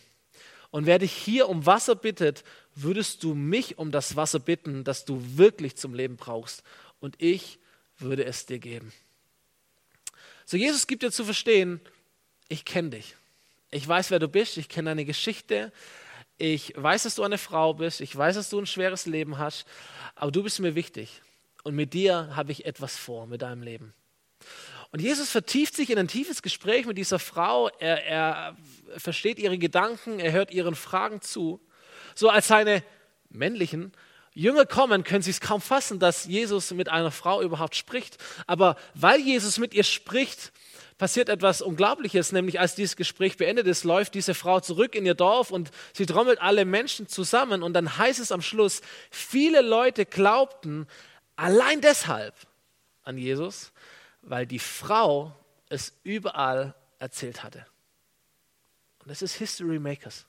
und 0.70 0.86
wer 0.86 1.00
dich 1.00 1.12
hier 1.12 1.50
um 1.50 1.65
Wasser 1.65 1.96
bittet, 1.96 2.46
würdest 2.75 3.24
du 3.24 3.34
mich 3.34 3.77
um 3.77 3.91
das 3.91 4.15
Wasser 4.15 4.39
bitten, 4.39 4.86
das 4.86 5.03
du 5.03 5.22
wirklich 5.36 5.75
zum 5.75 5.94
Leben 5.94 6.15
brauchst. 6.15 6.63
Und 7.01 7.22
ich 7.22 7.60
würde 7.98 8.24
es 8.24 8.46
dir 8.46 8.60
geben. 8.60 8.94
So, 10.46 10.56
Jesus 10.56 10.88
gibt 10.88 11.03
dir 11.03 11.12
zu 11.12 11.25
verstehen, 11.25 11.82
ich 12.48 12.63
kenne 12.63 12.91
dich. 12.91 13.18
Ich 13.70 13.86
weiß, 13.86 14.12
wer 14.12 14.20
du 14.20 14.30
bist, 14.30 14.56
ich 14.56 14.70
kenne 14.70 14.91
deine 14.91 15.03
Geschichte. 15.03 15.74
Ich 16.43 16.74
weiß, 16.75 17.03
dass 17.03 17.13
du 17.13 17.21
eine 17.21 17.38
Frau 17.38 17.75
bist, 17.75 18.01
ich 18.01 18.15
weiß, 18.15 18.33
dass 18.33 18.50
du 18.50 18.57
ein 18.57 18.65
schweres 18.65 19.05
Leben 19.05 19.38
hast, 19.38 19.67
aber 20.15 20.31
du 20.31 20.41
bist 20.41 20.60
mir 20.60 20.74
wichtig. 20.74 21.21
Und 21.62 21.75
mit 21.75 21.93
dir 21.93 22.36
habe 22.36 22.51
ich 22.51 22.65
etwas 22.65 22.98
vor, 22.98 23.27
mit 23.27 23.43
deinem 23.43 23.62
Leben. 23.62 23.93
Und 24.89 25.03
Jesus 25.03 25.29
vertieft 25.29 25.75
sich 25.75 25.91
in 25.91 26.00
ein 26.00 26.07
tiefes 26.07 26.41
Gespräch 26.41 26.88
mit 26.88 26.98
dieser 26.98 27.19
Frau. 27.19 27.69
Er, 27.77 28.07
er 28.07 28.57
versteht 28.98 29.38
ihre 29.38 29.60
Gedanken, 29.60 30.19
er 30.19 30.31
hört 30.31 30.50
ihren 30.50 30.74
Fragen 30.74 31.21
zu. 31.21 31.62
So 32.15 32.27
als 32.29 32.48
seine 32.48 32.81
männlichen 33.29 33.91
Jünger 34.33 34.65
kommen, 34.65 35.03
können 35.03 35.21
sie 35.21 35.31
es 35.31 35.41
kaum 35.41 35.61
fassen, 35.61 36.00
dass 36.00 36.25
Jesus 36.25 36.71
mit 36.71 36.89
einer 36.89 37.11
Frau 37.11 37.41
überhaupt 37.41 37.75
spricht. 37.75 38.17
Aber 38.47 38.77
weil 38.93 39.19
Jesus 39.19 39.57
mit 39.57 39.73
ihr 39.73 39.83
spricht, 39.83 40.53
passiert 40.97 41.29
etwas 41.29 41.61
Unglaubliches, 41.61 42.31
nämlich 42.31 42.59
als 42.59 42.75
dieses 42.75 42.95
Gespräch 42.95 43.35
beendet 43.35 43.65
ist, 43.67 43.83
läuft 43.83 44.13
diese 44.13 44.33
Frau 44.35 44.59
zurück 44.59 44.95
in 44.95 45.05
ihr 45.05 45.15
Dorf 45.15 45.50
und 45.50 45.71
sie 45.93 46.05
trommelt 46.05 46.39
alle 46.39 46.63
Menschen 46.63 47.07
zusammen 47.07 47.63
und 47.63 47.73
dann 47.73 47.97
heißt 47.97 48.19
es 48.19 48.31
am 48.31 48.43
Schluss, 48.43 48.81
viele 49.09 49.61
Leute 49.61 50.05
glaubten 50.05 50.88
allein 51.35 51.81
deshalb 51.81 52.35
an 53.03 53.17
Jesus, 53.17 53.71
weil 54.21 54.45
die 54.45 54.59
Frau 54.59 55.35
es 55.69 55.93
überall 56.03 56.75
erzählt 57.00 57.43
hatte. 57.43 57.65
Und 59.00 59.09
das 59.09 59.23
ist 59.23 59.33
History 59.33 59.79
Makers. 59.79 60.27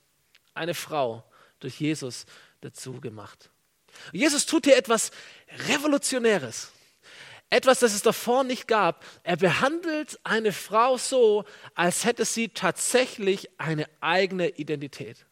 Eine 0.54 0.72
Frau 0.72 1.22
durch 1.60 1.78
Jesus 1.80 2.24
dazu 2.62 2.98
gemacht. 2.98 3.50
Jesus 4.12 4.46
tut 4.46 4.64
hier 4.64 4.76
etwas 4.76 5.10
Revolutionäres. 5.68 6.72
Etwas, 7.50 7.80
das 7.80 7.92
es 7.92 8.00
davor 8.00 8.44
nicht 8.44 8.66
gab. 8.66 9.04
Er 9.24 9.36
behandelt 9.36 10.18
eine 10.24 10.52
Frau 10.52 10.96
so, 10.96 11.44
als 11.74 12.06
hätte 12.06 12.24
sie 12.24 12.48
tatsächlich 12.48 13.50
eine 13.60 13.86
eigene 14.00 14.48
Identität. 14.48 15.26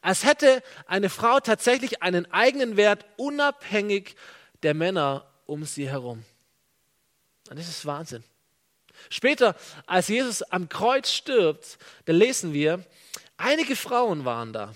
Als 0.00 0.24
hätte 0.24 0.62
eine 0.86 1.10
Frau 1.10 1.40
tatsächlich 1.40 2.02
einen 2.02 2.30
eigenen 2.30 2.76
Wert, 2.76 3.04
unabhängig 3.16 4.14
der 4.62 4.74
Männer 4.74 5.28
um 5.46 5.64
sie 5.64 5.88
herum. 5.88 6.24
Und 7.48 7.58
das 7.58 7.68
ist 7.68 7.84
Wahnsinn. 7.84 8.22
Später, 9.08 9.56
als 9.86 10.06
Jesus 10.06 10.42
am 10.42 10.68
Kreuz 10.68 11.10
stirbt, 11.10 11.78
da 12.04 12.12
lesen 12.12 12.52
wir, 12.52 12.84
einige 13.36 13.74
Frauen 13.74 14.24
waren 14.24 14.52
da, 14.52 14.74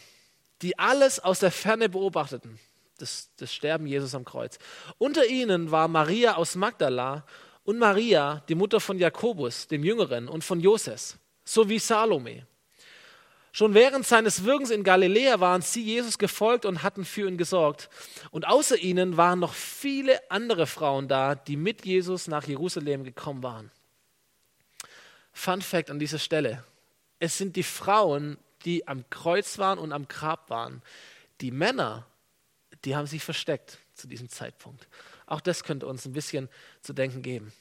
die 0.63 0.77
alles 0.77 1.21
aus 1.21 1.39
der 1.39 1.53
Ferne 1.53 1.89
beobachteten 1.89 2.59
das, 2.99 3.31
das 3.37 3.53
Sterben 3.53 3.87
Jesus 3.87 4.15
am 4.15 4.25
Kreuz. 4.25 4.59
Unter 4.99 5.27
ihnen 5.27 5.71
war 5.71 5.89
Maria 5.89 6.37
aus 6.37 6.55
Magdala 6.55 7.25
und 7.65 7.79
Maria, 7.79 8.43
die 8.49 8.55
Mutter 8.55 8.81
von 8.81 8.99
Jakobus, 8.99 9.67
dem 9.69 9.85
Jüngeren, 9.85 10.29
und 10.29 10.45
von 10.45 10.61
Joses, 10.61 11.19
sowie 11.45 11.79
Salome. 11.79 12.47
Schon 13.53 13.73
während 13.73 14.05
seines 14.05 14.45
Wirkens 14.45 14.71
in 14.71 14.83
Galiläa 14.83 15.39
waren 15.39 15.63
sie 15.63 15.83
Jesus 15.83 16.19
gefolgt 16.19 16.67
und 16.67 16.83
hatten 16.83 17.05
für 17.05 17.29
ihn 17.29 17.39
gesorgt. 17.39 17.89
Und 18.33 18.49
außer 18.49 18.77
ihnen 18.77 19.17
waren 19.17 19.39
noch 19.39 19.55
viele 19.55 20.29
andere 20.29 20.67
Frauen 20.67 21.07
da, 21.07 21.37
die 21.37 21.57
mit 21.57 21.87
Jesus 21.87 22.27
nach 22.27 22.49
Jerusalem 22.49 23.05
gekommen 23.05 23.45
waren. 23.45 23.71
Fun 25.33 25.63
Fact 25.63 25.91
an 25.91 26.01
dieser 26.01 26.19
Stelle. 26.19 26.65
Es 27.21 27.39
sind 27.39 27.55
die 27.55 27.63
Frauen, 27.63 28.39
die 28.65 28.89
am 28.89 29.09
Kreuz 29.09 29.59
waren 29.59 29.79
und 29.79 29.93
am 29.93 30.09
Grab 30.09 30.51
waren. 30.51 30.83
Die 31.41 31.53
Männer 31.53 32.07
die 32.85 32.97
haben 32.97 33.07
sich 33.07 33.23
versteckt 33.23 33.79
zu 33.95 34.07
diesem 34.07 34.29
Zeitpunkt. 34.29 34.87
Auch 35.27 35.41
das 35.41 35.65
könnte 35.65 35.87
uns 35.87 36.05
ein 36.05 36.13
bisschen 36.13 36.49
zu 36.83 36.93
denken 36.93 37.23
geben. 37.23 37.53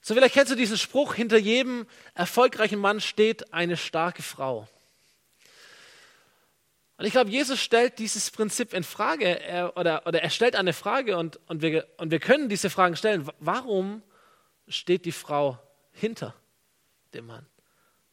So, 0.00 0.14
vielleicht 0.14 0.34
kennst 0.34 0.52
du 0.52 0.56
diesen 0.56 0.78
Spruch, 0.78 1.14
hinter 1.14 1.36
jedem 1.36 1.86
erfolgreichen 2.14 2.78
Mann 2.78 3.00
steht 3.00 3.52
eine 3.52 3.76
starke 3.76 4.22
Frau. 4.22 4.68
Und 6.98 7.04
ich 7.04 7.12
glaube, 7.12 7.30
Jesus 7.30 7.60
stellt 7.60 7.98
dieses 7.98 8.30
Prinzip 8.30 8.72
in 8.72 8.84
Frage 8.84 9.40
er, 9.40 9.76
oder, 9.76 10.06
oder 10.06 10.22
er 10.22 10.30
stellt 10.30 10.56
eine 10.56 10.72
Frage 10.72 11.18
und, 11.18 11.38
und, 11.46 11.60
wir, 11.60 11.86
und 11.98 12.10
wir 12.10 12.20
können 12.20 12.48
diese 12.48 12.70
Fragen 12.70 12.96
stellen. 12.96 13.28
Warum 13.40 14.02
steht 14.68 15.04
die 15.04 15.12
Frau 15.12 15.58
hinter 15.92 16.34
dem 17.12 17.26
Mann? 17.26 17.44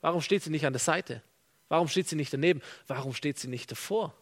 Warum 0.02 0.22
steht 0.22 0.44
sie 0.44 0.50
nicht 0.50 0.66
an 0.66 0.74
der 0.74 0.82
Seite? 0.82 1.22
Warum 1.70 1.88
steht 1.88 2.10
sie 2.10 2.16
nicht 2.16 2.34
daneben? 2.34 2.62
Warum 2.88 3.14
steht 3.14 3.40
sie 3.40 3.48
nicht 3.48 3.72
davor? 3.72 4.14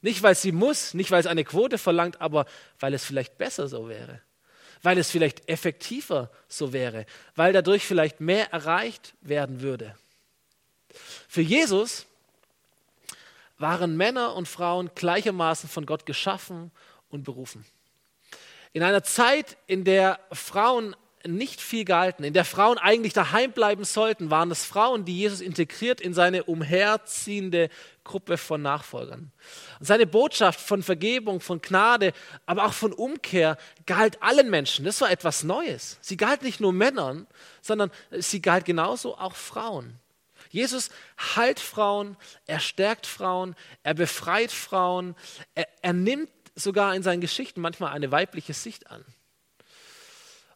Nicht, 0.00 0.22
weil 0.22 0.34
sie 0.34 0.52
muss, 0.52 0.94
nicht, 0.94 1.10
weil 1.10 1.20
es 1.20 1.26
eine 1.26 1.44
Quote 1.44 1.78
verlangt, 1.78 2.20
aber 2.20 2.46
weil 2.78 2.94
es 2.94 3.04
vielleicht 3.04 3.36
besser 3.38 3.68
so 3.68 3.88
wäre. 3.88 4.20
Weil 4.82 4.98
es 4.98 5.10
vielleicht 5.10 5.48
effektiver 5.48 6.30
so 6.46 6.72
wäre. 6.72 7.04
Weil 7.34 7.52
dadurch 7.52 7.84
vielleicht 7.84 8.20
mehr 8.20 8.52
erreicht 8.52 9.14
werden 9.20 9.60
würde. 9.60 9.96
Für 11.28 11.42
Jesus 11.42 12.06
waren 13.58 13.96
Männer 13.96 14.34
und 14.36 14.46
Frauen 14.46 14.90
gleichermaßen 14.94 15.68
von 15.68 15.84
Gott 15.84 16.06
geschaffen 16.06 16.70
und 17.10 17.24
berufen. 17.24 17.64
In 18.72 18.84
einer 18.84 19.02
Zeit, 19.02 19.56
in 19.66 19.84
der 19.84 20.20
Frauen 20.30 20.94
nicht 21.26 21.60
viel 21.60 21.84
gehalten, 21.84 22.24
in 22.24 22.32
der 22.32 22.44
Frauen 22.44 22.78
eigentlich 22.78 23.12
daheim 23.12 23.52
bleiben 23.52 23.84
sollten, 23.84 24.30
waren 24.30 24.50
es 24.50 24.64
Frauen, 24.64 25.04
die 25.04 25.18
Jesus 25.18 25.40
integriert 25.40 26.00
in 26.00 26.14
seine 26.14 26.44
umherziehende 26.44 27.68
Gruppe 28.04 28.36
von 28.38 28.62
Nachfolgern. 28.62 29.32
Seine 29.80 30.06
Botschaft 30.06 30.60
von 30.60 30.82
Vergebung, 30.82 31.40
von 31.40 31.60
Gnade, 31.60 32.12
aber 32.46 32.66
auch 32.66 32.72
von 32.72 32.92
Umkehr 32.92 33.56
galt 33.86 34.22
allen 34.22 34.50
Menschen. 34.50 34.84
Das 34.84 35.00
war 35.00 35.10
etwas 35.10 35.44
Neues. 35.44 35.98
Sie 36.00 36.16
galt 36.16 36.42
nicht 36.42 36.60
nur 36.60 36.72
Männern, 36.72 37.26
sondern 37.60 37.90
sie 38.10 38.40
galt 38.40 38.64
genauso 38.64 39.16
auch 39.18 39.34
Frauen. 39.34 39.98
Jesus 40.50 40.90
heilt 41.36 41.60
Frauen, 41.60 42.16
er 42.46 42.60
stärkt 42.60 43.06
Frauen, 43.06 43.54
er 43.82 43.94
befreit 43.94 44.50
Frauen, 44.50 45.14
er, 45.54 45.68
er 45.82 45.92
nimmt 45.92 46.30
sogar 46.54 46.94
in 46.94 47.02
seinen 47.02 47.20
Geschichten 47.20 47.60
manchmal 47.60 47.92
eine 47.92 48.10
weibliche 48.10 48.54
Sicht 48.54 48.90
an. 48.90 49.04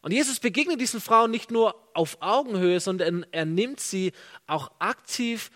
Und 0.03 0.11
Jesus 0.11 0.41
begegnet 0.41 0.81
diesen 0.81 0.99
Frauen 0.99 1.31
nicht 1.31 1.49
nur 1.49 1.75
auf 1.93 2.17
Augenhöhe, 2.19 2.81
sondern 2.81 3.25
er 3.31 3.45
nimmt 3.45 3.79
sie 3.79 4.11
auch 4.47 4.69
aktiv 4.77 5.49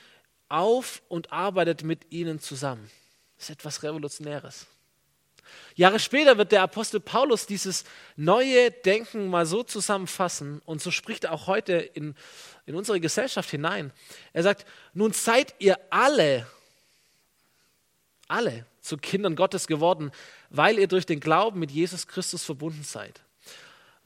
auf 0.47 1.01
und 1.09 1.33
arbeitet 1.33 1.83
mit 1.83 2.11
ihnen 2.11 2.39
zusammen. 2.39 2.89
Das 3.35 3.49
ist 3.49 3.55
etwas 3.57 3.83
Revolutionäres. 3.83 4.65
Jahre 5.75 5.99
später 5.99 6.37
wird 6.37 6.53
der 6.53 6.61
Apostel 6.61 7.01
Paulus 7.01 7.45
dieses 7.45 7.83
neue 8.15 8.71
Denken 8.71 9.27
mal 9.27 9.45
so 9.45 9.63
zusammenfassen 9.63 10.61
und 10.65 10.81
so 10.81 10.91
spricht 10.91 11.25
er 11.25 11.33
auch 11.33 11.47
heute 11.47 11.73
in, 11.73 12.15
in 12.65 12.75
unsere 12.75 13.01
Gesellschaft 13.01 13.49
hinein. 13.49 13.91
Er 14.31 14.43
sagt, 14.43 14.65
nun 14.93 15.11
seid 15.11 15.55
ihr 15.59 15.77
alle, 15.89 16.47
alle 18.29 18.65
zu 18.79 18.95
Kindern 18.95 19.35
Gottes 19.35 19.67
geworden, 19.67 20.11
weil 20.49 20.79
ihr 20.79 20.87
durch 20.87 21.05
den 21.05 21.19
Glauben 21.19 21.59
mit 21.59 21.71
Jesus 21.71 22.07
Christus 22.07 22.45
verbunden 22.45 22.83
seid. 22.83 23.21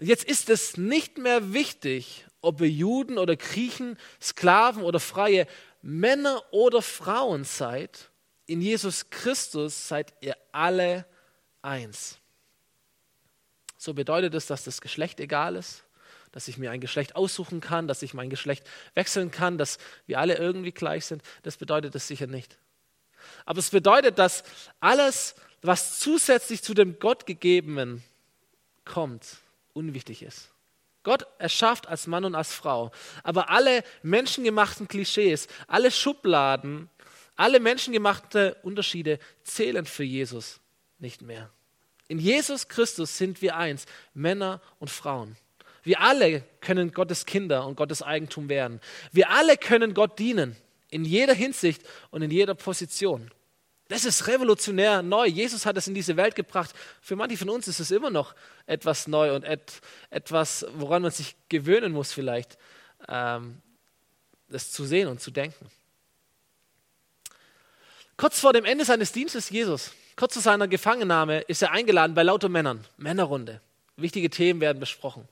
Und 0.01 0.07
jetzt 0.07 0.23
ist 0.23 0.49
es 0.49 0.77
nicht 0.77 1.19
mehr 1.19 1.53
wichtig, 1.53 2.25
ob 2.41 2.59
ihr 2.59 2.69
Juden 2.71 3.19
oder 3.19 3.35
Griechen, 3.35 3.99
Sklaven 4.19 4.81
oder 4.81 4.99
Freie, 4.99 5.45
Männer 5.83 6.41
oder 6.49 6.81
Frauen 6.81 7.43
seid. 7.43 8.09
In 8.47 8.61
Jesus 8.61 9.11
Christus 9.11 9.87
seid 9.87 10.11
ihr 10.21 10.35
alle 10.51 11.05
eins. 11.61 12.17
So 13.77 13.93
bedeutet 13.93 14.33
es, 14.33 14.47
dass 14.47 14.63
das 14.63 14.81
Geschlecht 14.81 15.19
egal 15.19 15.55
ist, 15.55 15.83
dass 16.31 16.47
ich 16.47 16.57
mir 16.57 16.71
ein 16.71 16.81
Geschlecht 16.81 17.15
aussuchen 17.15 17.61
kann, 17.61 17.87
dass 17.87 18.01
ich 18.01 18.15
mein 18.15 18.31
Geschlecht 18.31 18.67
wechseln 18.95 19.29
kann, 19.29 19.59
dass 19.59 19.77
wir 20.07 20.17
alle 20.17 20.35
irgendwie 20.35 20.71
gleich 20.71 21.05
sind. 21.05 21.21
Das 21.43 21.57
bedeutet 21.57 21.93
es 21.93 22.07
sicher 22.07 22.25
nicht. 22.25 22.57
Aber 23.45 23.59
es 23.59 23.69
bedeutet, 23.69 24.17
dass 24.17 24.43
alles, 24.79 25.35
was 25.61 25.99
zusätzlich 25.99 26.63
zu 26.63 26.73
dem 26.73 26.97
Gottgegebenen 26.97 28.03
kommt, 28.83 29.37
unwichtig 29.73 30.23
ist. 30.23 30.51
Gott 31.03 31.25
erschafft 31.39 31.87
als 31.87 32.07
Mann 32.07 32.25
und 32.25 32.35
als 32.35 32.53
Frau. 32.53 32.91
Aber 33.23 33.49
alle 33.49 33.83
menschengemachten 34.03 34.87
Klischees, 34.87 35.47
alle 35.67 35.89
Schubladen, 35.89 36.89
alle 37.35 37.59
menschengemachten 37.59 38.53
Unterschiede 38.61 39.19
zählen 39.43 39.85
für 39.85 40.03
Jesus 40.03 40.59
nicht 40.99 41.21
mehr. 41.21 41.49
In 42.07 42.19
Jesus 42.19 42.67
Christus 42.67 43.17
sind 43.17 43.41
wir 43.41 43.55
eins, 43.55 43.85
Männer 44.13 44.61
und 44.79 44.89
Frauen. 44.89 45.37
Wir 45.83 46.01
alle 46.01 46.43
können 46.59 46.91
Gottes 46.91 47.25
Kinder 47.25 47.65
und 47.65 47.75
Gottes 47.75 48.03
Eigentum 48.03 48.49
werden. 48.49 48.79
Wir 49.11 49.31
alle 49.31 49.57
können 49.57 49.93
Gott 49.93 50.19
dienen, 50.19 50.55
in 50.89 51.05
jeder 51.05 51.33
Hinsicht 51.33 51.81
und 52.11 52.21
in 52.21 52.29
jeder 52.29 52.53
Position. 52.53 53.31
Das 53.91 54.05
ist 54.05 54.25
revolutionär 54.25 55.01
neu. 55.01 55.25
Jesus 55.25 55.65
hat 55.65 55.75
es 55.75 55.85
in 55.85 55.93
diese 55.93 56.15
Welt 56.15 56.33
gebracht. 56.33 56.73
Für 57.01 57.17
manche 57.17 57.35
von 57.35 57.49
uns 57.49 57.67
ist 57.67 57.81
es 57.81 57.91
immer 57.91 58.09
noch 58.09 58.33
etwas 58.65 59.05
neu 59.05 59.35
und 59.35 59.43
et, 59.43 59.81
etwas, 60.09 60.65
woran 60.75 61.01
man 61.01 61.11
sich 61.11 61.35
gewöhnen 61.49 61.91
muss 61.91 62.13
vielleicht, 62.13 62.57
ähm, 63.09 63.61
das 64.47 64.71
zu 64.71 64.85
sehen 64.85 65.09
und 65.09 65.19
zu 65.19 65.29
denken. 65.29 65.69
Kurz 68.15 68.39
vor 68.39 68.53
dem 68.53 68.63
Ende 68.63 68.85
seines 68.85 69.11
Dienstes 69.11 69.49
Jesus, 69.49 69.91
kurz 70.15 70.35
vor 70.35 70.41
seiner 70.41 70.69
Gefangennahme, 70.69 71.41
ist 71.41 71.61
er 71.61 71.71
eingeladen 71.71 72.13
bei 72.13 72.23
lauter 72.23 72.47
Männern, 72.47 72.87
Männerrunde. 72.95 73.59
Wichtige 73.97 74.29
Themen 74.29 74.61
werden 74.61 74.79
besprochen. 74.79 75.27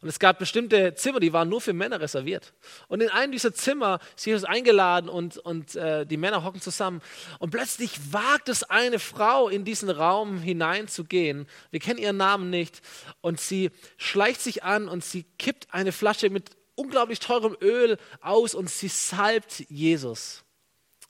Und 0.00 0.08
es 0.08 0.18
gab 0.18 0.38
bestimmte 0.38 0.94
Zimmer, 0.94 1.20
die 1.20 1.32
waren 1.32 1.48
nur 1.48 1.60
für 1.60 1.72
Männer 1.72 2.00
reserviert. 2.00 2.52
Und 2.88 3.00
in 3.02 3.08
einem 3.08 3.32
dieser 3.32 3.54
Zimmer 3.54 3.98
ist 4.16 4.26
Jesus 4.26 4.44
eingeladen 4.44 5.08
und, 5.08 5.38
und 5.38 5.74
äh, 5.76 6.06
die 6.06 6.16
Männer 6.16 6.44
hocken 6.44 6.60
zusammen. 6.60 7.00
Und 7.38 7.50
plötzlich 7.50 8.12
wagt 8.12 8.48
es 8.48 8.62
eine 8.62 8.98
Frau, 8.98 9.48
in 9.48 9.64
diesen 9.64 9.90
Raum 9.90 10.38
hineinzugehen. 10.40 11.46
Wir 11.70 11.80
kennen 11.80 11.98
ihren 11.98 12.16
Namen 12.16 12.50
nicht. 12.50 12.82
Und 13.20 13.40
sie 13.40 13.70
schleicht 13.96 14.40
sich 14.40 14.64
an 14.64 14.88
und 14.88 15.04
sie 15.04 15.24
kippt 15.38 15.68
eine 15.72 15.92
Flasche 15.92 16.30
mit 16.30 16.50
unglaublich 16.74 17.18
teurem 17.20 17.56
Öl 17.60 17.98
aus 18.20 18.54
und 18.54 18.70
sie 18.70 18.88
salbt 18.88 19.64
Jesus. 19.68 20.44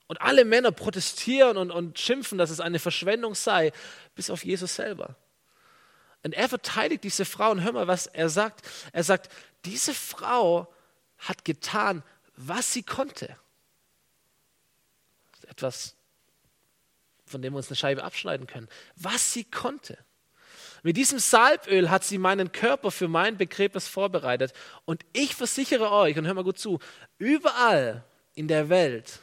Und 0.06 0.20
alle 0.20 0.44
Männer 0.44 0.70
protestieren 0.70 1.56
und, 1.56 1.70
und 1.70 1.98
schimpfen, 1.98 2.38
dass 2.38 2.50
es 2.50 2.60
eine 2.60 2.78
Verschwendung 2.78 3.34
sei, 3.34 3.72
bis 4.14 4.30
auf 4.30 4.44
Jesus 4.44 4.76
selber. 4.76 5.16
Und 6.26 6.32
er 6.34 6.48
verteidigt 6.48 7.04
diese 7.04 7.24
Frau 7.24 7.52
und 7.52 7.62
hör 7.62 7.70
mal, 7.70 7.86
was 7.86 8.08
er 8.08 8.28
sagt. 8.28 8.68
Er 8.90 9.04
sagt, 9.04 9.32
diese 9.64 9.94
Frau 9.94 10.66
hat 11.18 11.44
getan, 11.44 12.02
was 12.34 12.72
sie 12.72 12.82
konnte. 12.82 13.36
Etwas, 15.46 15.94
von 17.26 17.42
dem 17.42 17.52
wir 17.52 17.58
uns 17.58 17.68
eine 17.68 17.76
Scheibe 17.76 18.02
abschneiden 18.02 18.48
können. 18.48 18.66
Was 18.96 19.34
sie 19.34 19.44
konnte. 19.44 19.98
Mit 20.82 20.96
diesem 20.96 21.20
Salböl 21.20 21.90
hat 21.90 22.02
sie 22.02 22.18
meinen 22.18 22.50
Körper 22.50 22.90
für 22.90 23.06
mein 23.06 23.36
Begräbnis 23.36 23.86
vorbereitet. 23.86 24.52
Und 24.84 25.06
ich 25.12 25.32
versichere 25.36 25.92
euch, 25.92 26.18
und 26.18 26.26
hör 26.26 26.34
mal 26.34 26.42
gut 26.42 26.58
zu, 26.58 26.80
überall 27.18 28.02
in 28.34 28.48
der 28.48 28.68
Welt, 28.68 29.20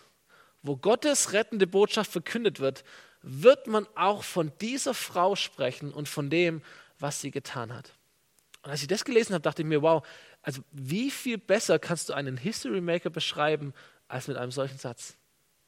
wo 0.61 0.77
Gottes 0.77 1.33
rettende 1.33 1.67
Botschaft 1.67 2.13
verkündet 2.13 2.61
wird, 2.61 2.85
wird 3.23 3.67
man 3.67 3.87
auch 3.95 4.23
von 4.23 4.53
dieser 4.61 4.93
Frau 4.93 5.35
sprechen 5.35 5.91
und 5.91 6.07
von 6.07 6.29
dem, 6.29 6.61
was 6.99 7.21
sie 7.21 7.31
getan 7.31 7.73
hat. 7.73 7.93
Und 8.63 8.71
als 8.71 8.81
ich 8.81 8.87
das 8.87 9.03
gelesen 9.05 9.33
habe, 9.33 9.41
dachte 9.41 9.61
ich 9.61 9.67
mir, 9.67 9.81
wow, 9.81 10.05
also 10.41 10.61
wie 10.71 11.11
viel 11.11 11.37
besser 11.37 11.79
kannst 11.79 12.09
du 12.09 12.13
einen 12.13 12.37
History 12.37 12.81
Maker 12.81 13.09
beschreiben 13.09 13.73
als 14.07 14.27
mit 14.27 14.37
einem 14.37 14.51
solchen 14.51 14.77
Satz? 14.77 15.15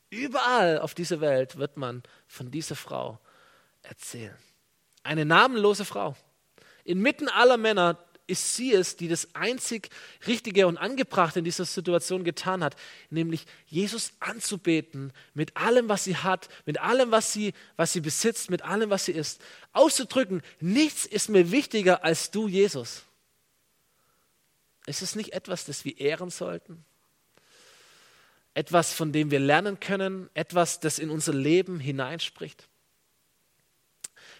Überall 0.09 0.79
auf 0.79 0.93
dieser 0.93 1.19
Welt 1.19 1.57
wird 1.57 1.77
man 1.77 2.03
von 2.27 2.51
dieser 2.51 2.75
Frau 2.75 3.19
erzählen. 3.81 4.37
Eine 5.03 5.25
namenlose 5.25 5.85
Frau. 5.85 6.15
Inmitten 6.83 7.27
aller 7.27 7.57
Männer 7.57 7.97
ist 8.27 8.55
sie 8.55 8.73
es, 8.73 8.95
die 8.95 9.07
das 9.07 9.33
einzig 9.35 9.89
Richtige 10.25 10.67
und 10.67 10.77
Angebrachte 10.77 11.39
in 11.39 11.45
dieser 11.45 11.65
Situation 11.65 12.23
getan 12.23 12.63
hat, 12.63 12.75
nämlich 13.09 13.45
Jesus 13.67 14.13
anzubeten 14.19 15.13
mit 15.33 15.55
allem, 15.57 15.89
was 15.89 16.05
sie 16.05 16.17
hat, 16.17 16.49
mit 16.65 16.79
allem, 16.79 17.11
was 17.11 17.33
sie, 17.33 17.53
was 17.75 17.93
sie 17.93 18.01
besitzt, 18.01 18.49
mit 18.49 18.63
allem, 18.63 18.89
was 18.89 19.05
sie 19.05 19.11
ist. 19.11 19.41
Auszudrücken, 19.73 20.41
nichts 20.59 21.05
ist 21.05 21.29
mir 21.29 21.51
wichtiger 21.51 22.03
als 22.03 22.31
du, 22.31 22.47
Jesus. 22.47 23.03
Ist 24.85 25.01
es 25.01 25.15
nicht 25.15 25.33
etwas, 25.33 25.65
das 25.65 25.85
wir 25.85 25.99
ehren 25.99 26.29
sollten? 26.29 26.85
Etwas, 28.53 28.93
von 28.93 29.11
dem 29.11 29.31
wir 29.31 29.39
lernen 29.39 29.79
können, 29.79 30.29
etwas, 30.33 30.79
das 30.79 30.99
in 30.99 31.09
unser 31.09 31.33
Leben 31.33 31.79
hineinspricht? 31.79 32.67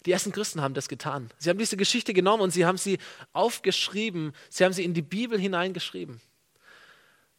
Die 0.05 0.12
ersten 0.12 0.31
Christen 0.31 0.62
haben 0.62 0.74
das 0.74 0.88
getan. 0.88 1.30
Sie 1.38 1.49
haben 1.49 1.58
diese 1.58 1.77
Geschichte 1.77 2.13
genommen 2.13 2.43
und 2.43 2.51
sie 2.51 2.65
haben 2.65 2.77
sie 2.77 2.99
aufgeschrieben. 3.34 4.34
Sie 4.49 4.63
haben 4.63 4.73
sie 4.73 4.84
in 4.84 4.93
die 4.93 5.01
Bibel 5.01 5.39
hineingeschrieben. 5.39 6.21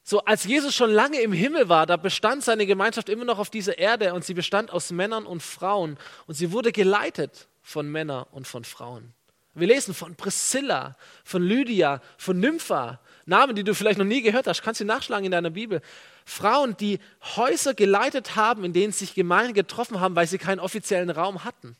So, 0.03 0.21
als 0.21 0.45
Jesus 0.45 0.75
schon 0.75 0.91
lange 0.91 1.21
im 1.21 1.33
Himmel 1.33 1.69
war, 1.69 1.87
da 1.87 1.97
bestand 1.97 2.45
seine 2.45 2.67
Gemeinschaft 2.67 3.09
immer 3.09 3.25
noch 3.25 3.39
auf 3.41 3.51
dieser 3.51 3.79
Erde 3.79 4.15
und 4.15 4.25
sie 4.25 4.35
bestand 4.35 4.71
aus 4.71 4.93
Männern 4.93 5.27
und 5.27 5.43
Frauen 5.43 5.99
und 6.27 6.35
sie 6.35 6.53
wurde 6.53 6.71
geleitet 6.71 7.49
von 7.63 7.91
Männern 7.91 8.25
und 8.31 8.47
von 8.47 8.65
Frauen. 8.65 9.13
Wir 9.55 9.67
lesen 9.67 9.95
von 9.95 10.15
Priscilla, 10.15 10.97
von 11.25 11.43
Lydia, 11.43 12.01
von 12.19 12.39
Nympha, 12.39 13.01
Namen, 13.25 13.57
die 13.57 13.65
du 13.65 13.75
vielleicht 13.75 13.99
noch 13.99 14.05
nie 14.05 14.23
gehört 14.23 14.47
hast, 14.47 14.63
kannst 14.63 14.81
du 14.81 14.85
nachschlagen 14.85 15.25
in 15.25 15.33
deiner 15.33 15.51
Bibel. 15.51 15.81
Frauen, 16.25 16.77
die 16.77 17.01
Häuser 17.35 17.75
geleitet 17.75 18.37
haben, 18.37 18.65
in 18.65 18.73
denen 18.73 18.93
sich 18.93 19.15
Gemeinden 19.15 19.55
getroffen 19.55 19.99
haben, 19.99 20.15
weil 20.15 20.29
sie 20.29 20.39
keinen 20.39 20.61
offiziellen 20.61 21.11
Raum 21.11 21.43
hatten. 21.43 21.77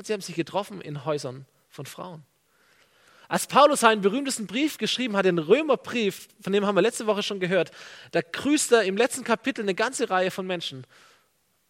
Und 0.00 0.06
sie 0.06 0.14
haben 0.14 0.22
sich 0.22 0.34
getroffen 0.34 0.80
in 0.80 1.04
Häusern 1.04 1.44
von 1.68 1.84
Frauen. 1.84 2.24
Als 3.28 3.46
Paulus 3.46 3.80
seinen 3.80 4.00
berühmtesten 4.00 4.46
Brief 4.46 4.78
geschrieben 4.78 5.14
hat, 5.14 5.26
den 5.26 5.38
Römerbrief, 5.38 6.26
von 6.40 6.54
dem 6.54 6.64
haben 6.64 6.74
wir 6.74 6.80
letzte 6.80 7.06
Woche 7.06 7.22
schon 7.22 7.38
gehört, 7.38 7.70
da 8.12 8.22
grüßt 8.22 8.72
er 8.72 8.84
im 8.84 8.96
letzten 8.96 9.24
Kapitel 9.24 9.60
eine 9.60 9.74
ganze 9.74 10.08
Reihe 10.08 10.30
von 10.30 10.46
Menschen. 10.46 10.86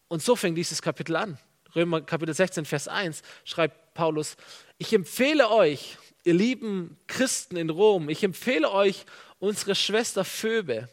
Und 0.06 0.22
so 0.22 0.36
fängt 0.36 0.56
dieses 0.56 0.80
Kapitel 0.80 1.16
an. 1.16 1.38
Römer 1.74 2.02
Kapitel 2.02 2.32
16, 2.32 2.66
Vers 2.66 2.86
1 2.86 3.22
schreibt 3.42 3.94
Paulus, 3.94 4.36
ich 4.78 4.92
empfehle 4.92 5.50
euch, 5.50 5.98
ihr 6.22 6.34
lieben 6.34 6.98
Christen 7.08 7.56
in 7.56 7.68
Rom, 7.68 8.08
ich 8.08 8.22
empfehle 8.22 8.70
euch 8.70 9.06
unsere 9.40 9.74
Schwester 9.74 10.24
Phoebe, 10.24 10.88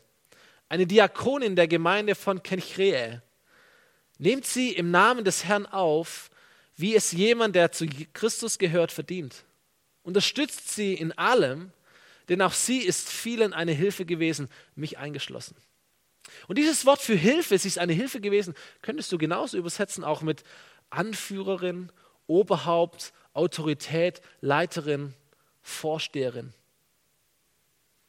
eine 0.69 0.87
Diakonin 0.87 1.55
der 1.55 1.67
Gemeinde 1.67 2.15
von 2.15 2.41
Kenchreä. 2.41 3.21
Nehmt 4.17 4.47
sie 4.47 4.71
im 4.71 4.89
Namen 4.89 5.23
des 5.23 5.45
Herrn 5.45 5.67
auf, 5.67 6.31
wie 6.77 6.95
es 6.95 7.11
jemand, 7.11 7.55
der 7.55 7.71
zu 7.71 7.87
Christus 8.13 8.57
gehört, 8.57 8.91
verdient. 8.91 9.43
Unterstützt 10.03 10.69
sie 10.69 10.93
in 10.93 11.11
allem, 11.13 11.71
denn 12.29 12.41
auch 12.41 12.53
sie 12.53 12.79
ist 12.79 13.09
vielen 13.09 13.53
eine 13.53 13.73
Hilfe 13.73 14.05
gewesen, 14.05 14.47
mich 14.75 14.97
eingeschlossen. 14.97 15.55
Und 16.47 16.57
dieses 16.57 16.85
Wort 16.85 17.01
für 17.01 17.15
Hilfe, 17.15 17.57
sie 17.57 17.67
ist 17.67 17.79
eine 17.79 17.93
Hilfe 17.93 18.21
gewesen, 18.21 18.53
könntest 18.81 19.11
du 19.11 19.17
genauso 19.17 19.57
übersetzen, 19.57 20.03
auch 20.03 20.21
mit 20.21 20.43
Anführerin, 20.89 21.91
Oberhaupt, 22.27 23.13
Autorität, 23.33 24.21
Leiterin, 24.41 25.13
Vorsteherin. 25.61 26.53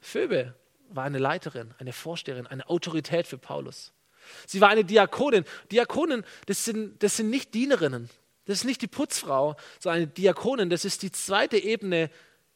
Phoebe 0.01 0.55
war 0.91 1.05
eine 1.05 1.19
Leiterin, 1.19 1.75
eine 1.79 1.93
Vorsteherin, 1.93 2.47
eine 2.47 2.69
Autorität 2.69 3.27
für 3.27 3.39
Paulus. 3.39 3.93
Sie 4.47 4.61
war 4.61 4.69
eine 4.69 4.85
Diakonin. 4.85 5.45
Diakonen, 5.71 6.25
das 6.47 6.65
sind, 6.65 7.03
das 7.03 7.17
sind 7.17 7.31
nicht 7.31 7.55
Dienerinnen. 7.55 8.11
Das 8.49 8.61
ist 8.61 8.65
nicht 8.65 8.81
die 8.81 8.87
Putzfrau, 8.87 9.57
sondern 9.79 10.05
eine 10.05 10.07
Diakonin. 10.07 10.71
Das 10.71 10.87
ist 10.87 11.03
die 11.03 11.13
zweite 11.13 11.59
Ebene 11.59 12.09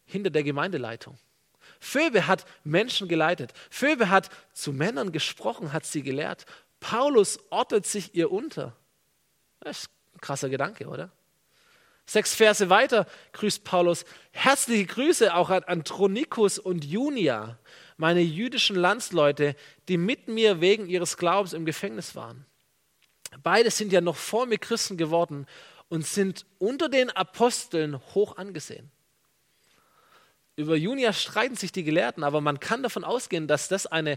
hinter 0.07 0.31
der 0.31 0.43
Gemeindeleitung. 0.43 1.19
Phoebe 1.81 2.27
hat 2.27 2.47
Menschen 2.65 3.09
geleitet. 3.09 3.53
Phoebe 3.69 4.09
hat 4.09 4.31
zu 4.55 4.73
Männern 4.73 5.13
gesprochen, 5.13 5.75
hat 5.75 5.85
sie 5.85 6.03
gelehrt. 6.03 6.47
Paulus 6.81 7.39
ordnet 7.51 7.85
sich 7.85 8.15
ihr 8.15 8.33
unter. 8.33 8.75
Das 9.61 9.81
ist 9.81 9.91
ein 10.15 10.21
krasser 10.23 10.49
Gedanke, 10.49 10.87
oder? 10.87 11.13
Sechs 12.07 12.35
Verse 12.35 12.71
weiter 12.71 13.07
grüßt 13.33 13.63
Paulus. 13.63 14.07
Herzliche 14.31 14.87
Grüße 14.87 15.35
auch 15.35 15.51
an 15.51 15.65
Andronikus 15.65 16.59
und 16.59 16.87
Junia, 16.87 17.59
meine 17.99 18.23
jüdischen 18.23 18.77
Landsleute, 18.77 19.57
die 19.89 19.99
mit 19.99 20.27
mir 20.27 20.63
wegen 20.63 20.89
ihres 20.89 21.19
Glaubens 21.19 21.53
im 21.53 21.67
Gefängnis 21.67 22.17
waren. 22.17 22.47
Beide 23.43 23.71
sind 23.71 23.93
ja 23.93 24.01
noch 24.01 24.17
vor 24.17 24.47
mir 24.47 24.59
Christen 24.59 24.97
geworden 24.97 25.47
und 25.93 26.07
sind 26.07 26.47
unter 26.59 26.89
den 26.89 27.11
Aposteln 27.11 28.01
hoch 28.15 28.39
angesehen. 28.39 28.91
Über 30.57 30.75
Junia 30.75 31.13
streiten 31.13 31.55
sich 31.55 31.71
die 31.71 31.85
Gelehrten, 31.85 32.25
aber 32.25 32.41
man 32.41 32.61
kann 32.61 32.83
davon 32.83 33.05
ausgehen, 33.05 33.47
dass 33.47 33.69
das 33.69 33.87
eine 33.87 34.17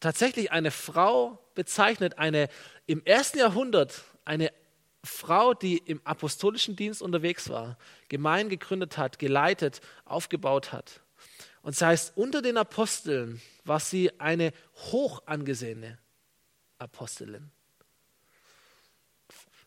tatsächlich 0.00 0.50
eine 0.50 0.70
Frau 0.70 1.38
bezeichnet, 1.54 2.16
eine 2.16 2.48
im 2.86 3.04
ersten 3.04 3.36
Jahrhundert 3.36 4.02
eine 4.24 4.50
Frau, 5.02 5.52
die 5.52 5.76
im 5.76 6.00
apostolischen 6.04 6.74
Dienst 6.74 7.02
unterwegs 7.02 7.50
war, 7.50 7.76
Gemein 8.08 8.48
gegründet 8.48 8.96
hat, 8.96 9.18
geleitet, 9.18 9.82
aufgebaut 10.06 10.72
hat. 10.72 11.02
Und 11.60 11.74
das 11.74 11.82
heißt, 11.82 12.16
unter 12.16 12.40
den 12.40 12.56
Aposteln 12.56 13.42
war 13.66 13.78
sie 13.78 14.10
eine 14.18 14.54
hoch 14.90 15.22
angesehene 15.26 15.98
Apostelin. 16.78 17.50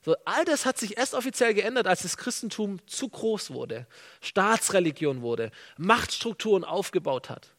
So, 0.07 0.15
all 0.23 0.45
das 0.45 0.65
hat 0.65 0.77
sich 0.77 0.97
erst 0.97 1.13
offiziell 1.13 1.53
geändert, 1.53 1.85
als 1.85 2.03
das 2.03 2.15
Christentum 2.15 2.79
zu 2.87 3.09
groß 3.09 3.51
wurde, 3.51 3.85
Staatsreligion 4.21 5.21
wurde, 5.21 5.51
Machtstrukturen 5.75 6.63
aufgebaut 6.63 7.29
hat. 7.29 7.49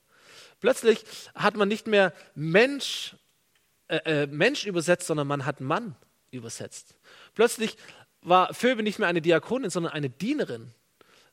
Plötzlich 0.59 1.05
hat 1.35 1.59
man 1.59 1.69
nicht 1.69 1.87
mehr 1.87 2.15
Mensch, 2.35 3.17
äh, 3.89 4.23
äh, 4.23 4.27
Mensch 4.29 4.65
übersetzt, 4.65 5.09
sondern 5.09 5.27
man 5.27 5.45
hat 5.45 5.61
Mann 5.61 5.95
übersetzt. 6.31 6.95
Plötzlich 7.35 7.77
war 8.23 8.55
Phoebe 8.55 8.83
nicht 8.83 8.99
mehr 8.99 9.09
eine 9.09 9.21
Diakonin, 9.21 9.69
sondern 9.69 9.93
eine 9.93 10.09
Dienerin. 10.09 10.73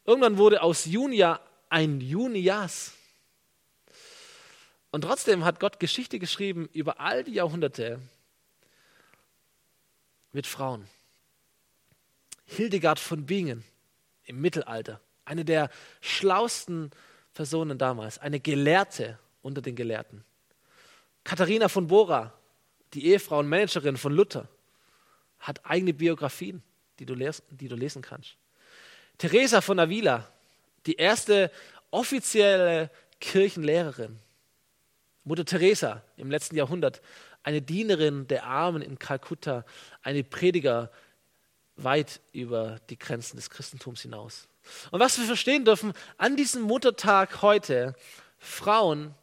Irgendwann 0.04 0.38
wurde 0.38 0.62
aus 0.62 0.84
Junia 0.84 1.40
ein 1.70 2.02
Junias. 2.02 2.92
Und 4.92 5.06
trotzdem 5.06 5.46
hat 5.46 5.62
Gott 5.62 5.80
Geschichte 5.80 6.20
geschrieben 6.20 6.68
über 6.74 7.00
all 7.00 7.24
die 7.24 7.36
Jahrhunderte 7.36 8.02
mit 10.34 10.46
Frauen. 10.46 10.90
Hildegard 12.46 13.00
von 13.00 13.26
Bingen 13.26 13.64
im 14.26 14.42
Mittelalter, 14.42 15.02
eine 15.26 15.46
der 15.46 15.70
schlausten 16.02 16.92
Personen 17.34 17.78
damals, 17.78 18.18
eine 18.18 18.40
Gelehrte 18.40 19.20
unter 19.42 19.62
den 19.62 19.76
Gelehrten. 19.76 20.24
Katharina 21.24 21.68
von 21.68 21.88
Bora, 21.88 22.34
die 22.94 23.08
Ehefrau 23.08 23.40
und 23.40 23.50
Managerin 23.50 23.98
von 23.98 24.14
Luther, 24.14 24.48
hat 25.40 25.66
eigene 25.66 25.94
Biografien, 25.94 26.64
die 27.00 27.06
du, 27.06 27.14
les 27.14 27.44
die 27.50 27.68
du 27.68 27.76
lesen 27.76 28.02
kannst. 28.02 28.38
Teresa 29.18 29.62
von 29.62 29.80
Avila, 29.80 30.28
die 30.86 30.96
erste 30.96 31.52
offizielle 31.92 32.90
Kirchenlehrerin. 33.20 34.20
Mutter 35.24 35.46
Teresa 35.46 36.04
im 36.18 36.30
letzten 36.30 36.56
Jahrhundert, 36.56 37.02
eine 37.44 37.62
Dienerin 37.62 38.28
der 38.28 38.46
Armen 38.46 38.82
in 38.82 39.00
Kalkutta, 39.00 39.66
eine 40.02 40.24
Prediger 40.24 40.92
weit 41.76 42.22
über 42.32 42.80
die 42.90 42.98
Grenzen 42.98 43.36
des 43.36 43.50
Christentums 43.50 44.02
hinaus. 44.02 44.48
Und 44.92 45.00
was 45.00 45.18
wir 45.18 45.26
verstehen 45.26 45.66
dürfen 45.66 45.94
an 46.18 46.36
diesem 46.36 46.64
Muttertag 46.64 47.42
heute, 47.42 47.96
Frauen 48.38 49.14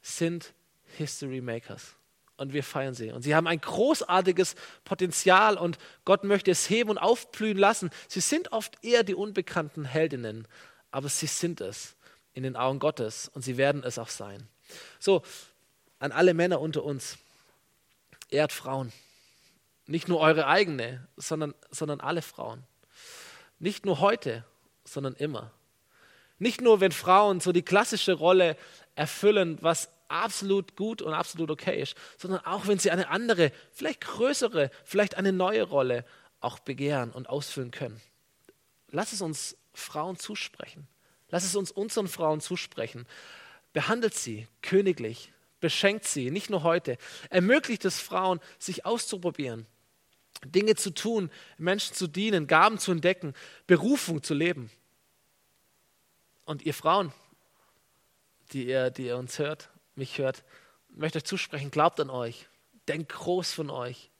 sind 0.00 0.52
History 0.96 1.40
Makers. 1.40 1.94
Und 2.38 2.52
wir 2.52 2.62
feiern 2.62 2.94
sie. 2.94 3.10
Und 3.12 3.22
sie 3.22 3.34
haben 3.34 3.46
ein 3.46 3.60
großartiges 3.60 4.56
Potenzial 4.84 5.56
und 5.56 5.78
Gott 6.04 6.22
möchte 6.24 6.50
es 6.50 6.68
heben 6.68 6.90
und 6.90 6.98
aufblühen 6.98 7.56
lassen. 7.56 7.90
Sie 8.08 8.20
sind 8.20 8.52
oft 8.52 8.84
eher 8.84 9.04
die 9.04 9.14
unbekannten 9.14 9.86
Heldinnen, 9.86 10.46
aber 10.90 11.08
sie 11.08 11.26
sind 11.26 11.62
es 11.62 11.96
in 12.34 12.42
den 12.42 12.54
Augen 12.54 12.78
Gottes 12.78 13.30
und 13.32 13.42
sie 13.42 13.56
werden 13.56 13.82
es 13.84 13.98
auch 13.98 14.10
sein. 14.10 14.46
So, 14.98 15.22
an 15.98 16.12
alle 16.12 16.34
Männer 16.34 16.60
unter 16.60 16.84
uns, 16.84 17.16
ehrt 18.28 18.52
Frauen. 18.52 18.92
Nicht 19.86 20.08
nur 20.08 20.20
eure 20.20 20.46
eigene, 20.46 21.06
sondern, 21.16 21.54
sondern 21.70 22.00
alle 22.00 22.22
Frauen. 22.22 22.64
Nicht 23.58 23.86
nur 23.86 24.00
heute, 24.00 24.44
sondern 24.84 25.14
immer. 25.14 25.52
Nicht 26.38 26.60
nur, 26.60 26.80
wenn 26.80 26.92
Frauen 26.92 27.40
so 27.40 27.52
die 27.52 27.62
klassische 27.62 28.12
Rolle 28.12 28.56
erfüllen, 28.94 29.58
was 29.62 29.90
absolut 30.08 30.76
gut 30.76 31.02
und 31.02 31.14
absolut 31.14 31.50
okay 31.50 31.80
ist, 31.80 31.96
sondern 32.18 32.44
auch, 32.44 32.66
wenn 32.66 32.78
sie 32.78 32.90
eine 32.90 33.08
andere, 33.08 33.52
vielleicht 33.72 34.02
größere, 34.02 34.70
vielleicht 34.84 35.16
eine 35.16 35.32
neue 35.32 35.62
Rolle 35.62 36.04
auch 36.40 36.58
begehren 36.58 37.10
und 37.12 37.28
ausfüllen 37.28 37.70
können. 37.70 38.00
Lass 38.90 39.12
es 39.12 39.20
uns 39.20 39.56
Frauen 39.72 40.18
zusprechen. 40.18 40.86
Lass 41.30 41.44
es 41.44 41.56
uns 41.56 41.70
unseren 41.70 42.08
Frauen 42.08 42.40
zusprechen. 42.40 43.06
Behandelt 43.72 44.14
sie 44.14 44.46
königlich, 44.62 45.32
beschenkt 45.60 46.04
sie, 46.04 46.30
nicht 46.30 46.50
nur 46.50 46.62
heute. 46.62 46.98
Ermöglicht 47.30 47.84
es 47.84 48.00
Frauen, 48.00 48.40
sich 48.58 48.86
auszuprobieren, 48.86 49.66
Dinge 50.44 50.74
zu 50.74 50.90
tun, 50.90 51.30
Menschen 51.58 51.94
zu 51.94 52.06
dienen, 52.06 52.46
Gaben 52.46 52.78
zu 52.78 52.92
entdecken, 52.92 53.34
Berufung 53.66 54.22
zu 54.22 54.34
leben. 54.34 54.70
Und 56.44 56.62
ihr 56.62 56.74
Frauen, 56.74 57.12
die 58.52 58.66
ihr, 58.66 58.90
die 58.90 59.06
ihr 59.06 59.16
uns 59.16 59.38
hört, 59.38 59.70
mich 59.94 60.18
hört, 60.18 60.44
möchte 60.88 61.18
euch 61.18 61.24
zusprechen, 61.24 61.70
glaubt 61.70 62.00
an 62.00 62.10
euch, 62.10 62.48
denkt 62.88 63.12
groß 63.12 63.52
von 63.52 63.70
euch, 63.70 64.10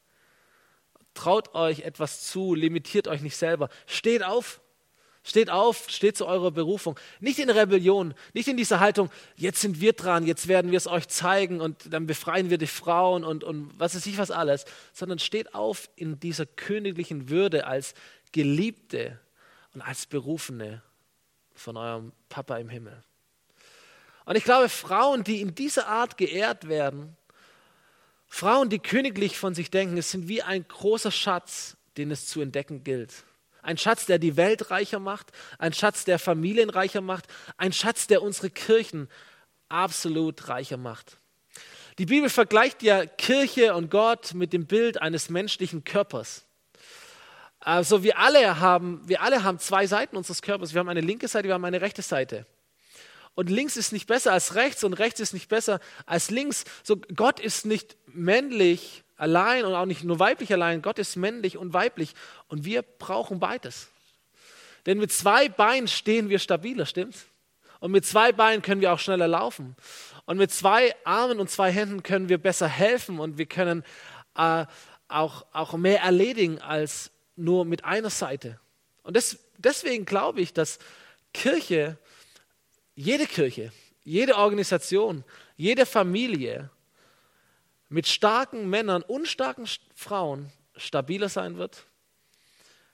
traut 1.14 1.54
euch 1.54 1.80
etwas 1.80 2.26
zu, 2.26 2.54
limitiert 2.54 3.08
euch 3.08 3.20
nicht 3.20 3.36
selber, 3.36 3.68
steht 3.86 4.24
auf, 4.24 4.60
Steht 5.26 5.50
auf, 5.50 5.90
steht 5.90 6.16
zu 6.16 6.24
eurer 6.24 6.52
Berufung. 6.52 6.96
Nicht 7.18 7.40
in 7.40 7.50
Rebellion, 7.50 8.14
nicht 8.32 8.46
in 8.46 8.56
dieser 8.56 8.78
Haltung, 8.78 9.10
jetzt 9.34 9.60
sind 9.60 9.80
wir 9.80 9.92
dran, 9.92 10.24
jetzt 10.24 10.46
werden 10.46 10.70
wir 10.70 10.76
es 10.76 10.86
euch 10.86 11.08
zeigen 11.08 11.60
und 11.60 11.92
dann 11.92 12.06
befreien 12.06 12.48
wir 12.48 12.58
die 12.58 12.68
Frauen 12.68 13.24
und, 13.24 13.42
und 13.42 13.72
was 13.76 13.96
weiß 13.96 14.06
ich 14.06 14.18
was 14.18 14.30
alles, 14.30 14.66
sondern 14.92 15.18
steht 15.18 15.52
auf 15.52 15.90
in 15.96 16.20
dieser 16.20 16.46
königlichen 16.46 17.28
Würde 17.28 17.66
als 17.66 17.94
Geliebte 18.30 19.18
und 19.74 19.82
als 19.82 20.06
Berufene 20.06 20.80
von 21.54 21.76
eurem 21.76 22.12
Papa 22.28 22.58
im 22.58 22.68
Himmel. 22.68 23.02
Und 24.26 24.36
ich 24.36 24.44
glaube, 24.44 24.68
Frauen, 24.68 25.24
die 25.24 25.40
in 25.40 25.56
dieser 25.56 25.88
Art 25.88 26.16
geehrt 26.16 26.68
werden, 26.68 27.16
Frauen, 28.28 28.70
die 28.70 28.78
königlich 28.78 29.38
von 29.38 29.56
sich 29.56 29.72
denken, 29.72 29.98
es 29.98 30.12
sind 30.12 30.28
wie 30.28 30.42
ein 30.42 30.68
großer 30.68 31.10
Schatz, 31.10 31.76
den 31.96 32.12
es 32.12 32.28
zu 32.28 32.40
entdecken 32.40 32.84
gilt. 32.84 33.24
Ein 33.66 33.78
Schatz, 33.78 34.06
der 34.06 34.20
die 34.20 34.36
Welt 34.36 34.70
reicher 34.70 35.00
macht, 35.00 35.32
ein 35.58 35.72
Schatz, 35.72 36.04
der 36.04 36.20
Familien 36.20 36.70
reicher 36.70 37.00
macht, 37.00 37.26
ein 37.56 37.72
Schatz, 37.72 38.06
der 38.06 38.22
unsere 38.22 38.48
Kirchen 38.48 39.08
absolut 39.68 40.46
reicher 40.46 40.76
macht. 40.76 41.18
Die 41.98 42.06
Bibel 42.06 42.30
vergleicht 42.30 42.84
ja 42.84 43.06
Kirche 43.06 43.74
und 43.74 43.90
Gott 43.90 44.34
mit 44.34 44.52
dem 44.52 44.66
Bild 44.66 45.02
eines 45.02 45.30
menschlichen 45.30 45.82
Körpers. 45.82 46.44
Also 47.58 48.04
wir 48.04 48.18
alle 48.18 48.60
haben, 48.60 49.02
wir 49.08 49.20
alle 49.20 49.42
haben 49.42 49.58
zwei 49.58 49.88
Seiten 49.88 50.16
unseres 50.16 50.42
Körpers. 50.42 50.72
Wir 50.72 50.78
haben 50.78 50.88
eine 50.88 51.00
linke 51.00 51.26
Seite, 51.26 51.48
wir 51.48 51.54
haben 51.54 51.64
eine 51.64 51.80
rechte 51.80 52.02
Seite. 52.02 52.46
Und 53.34 53.50
links 53.50 53.76
ist 53.76 53.92
nicht 53.92 54.06
besser 54.06 54.32
als 54.32 54.54
rechts 54.54 54.84
und 54.84 54.92
rechts 54.92 55.18
ist 55.18 55.32
nicht 55.32 55.48
besser 55.48 55.80
als 56.06 56.30
links. 56.30 56.64
So 56.84 56.98
Gott 57.16 57.40
ist 57.40 57.66
nicht 57.66 57.96
männlich 58.06 59.02
allein 59.16 59.64
und 59.64 59.74
auch 59.74 59.86
nicht 59.86 60.04
nur 60.04 60.18
weiblich 60.18 60.52
allein. 60.52 60.82
Gott 60.82 60.98
ist 60.98 61.16
männlich 61.16 61.56
und 61.56 61.72
weiblich 61.72 62.14
und 62.48 62.64
wir 62.64 62.82
brauchen 62.82 63.40
beides. 63.40 63.88
Denn 64.86 64.98
mit 64.98 65.12
zwei 65.12 65.48
Beinen 65.48 65.88
stehen 65.88 66.28
wir 66.28 66.38
stabiler, 66.38 66.86
stimmt's? 66.86 67.26
Und 67.80 67.92
mit 67.92 68.06
zwei 68.06 68.32
Beinen 68.32 68.62
können 68.62 68.80
wir 68.80 68.92
auch 68.92 68.98
schneller 68.98 69.28
laufen. 69.28 69.76
Und 70.24 70.38
mit 70.38 70.50
zwei 70.50 70.94
Armen 71.04 71.40
und 71.40 71.50
zwei 71.50 71.70
Händen 71.70 72.02
können 72.02 72.28
wir 72.28 72.38
besser 72.38 72.68
helfen 72.68 73.20
und 73.20 73.38
wir 73.38 73.46
können 73.46 73.84
äh, 74.36 74.64
auch, 75.08 75.44
auch 75.52 75.74
mehr 75.74 76.00
erledigen 76.00 76.60
als 76.60 77.10
nur 77.36 77.64
mit 77.64 77.84
einer 77.84 78.10
Seite. 78.10 78.58
Und 79.02 79.16
das, 79.16 79.38
deswegen 79.58 80.04
glaube 80.04 80.40
ich, 80.40 80.52
dass 80.52 80.78
Kirche, 81.32 81.98
jede 82.94 83.26
Kirche, 83.26 83.72
jede 84.04 84.36
Organisation, 84.36 85.22
jede 85.56 85.86
Familie 85.86 86.70
mit 87.88 88.06
starken 88.06 88.68
Männern 88.68 89.02
und 89.02 89.28
starken 89.28 89.66
Frauen 89.94 90.50
stabiler 90.76 91.28
sein 91.28 91.56
wird, 91.56 91.86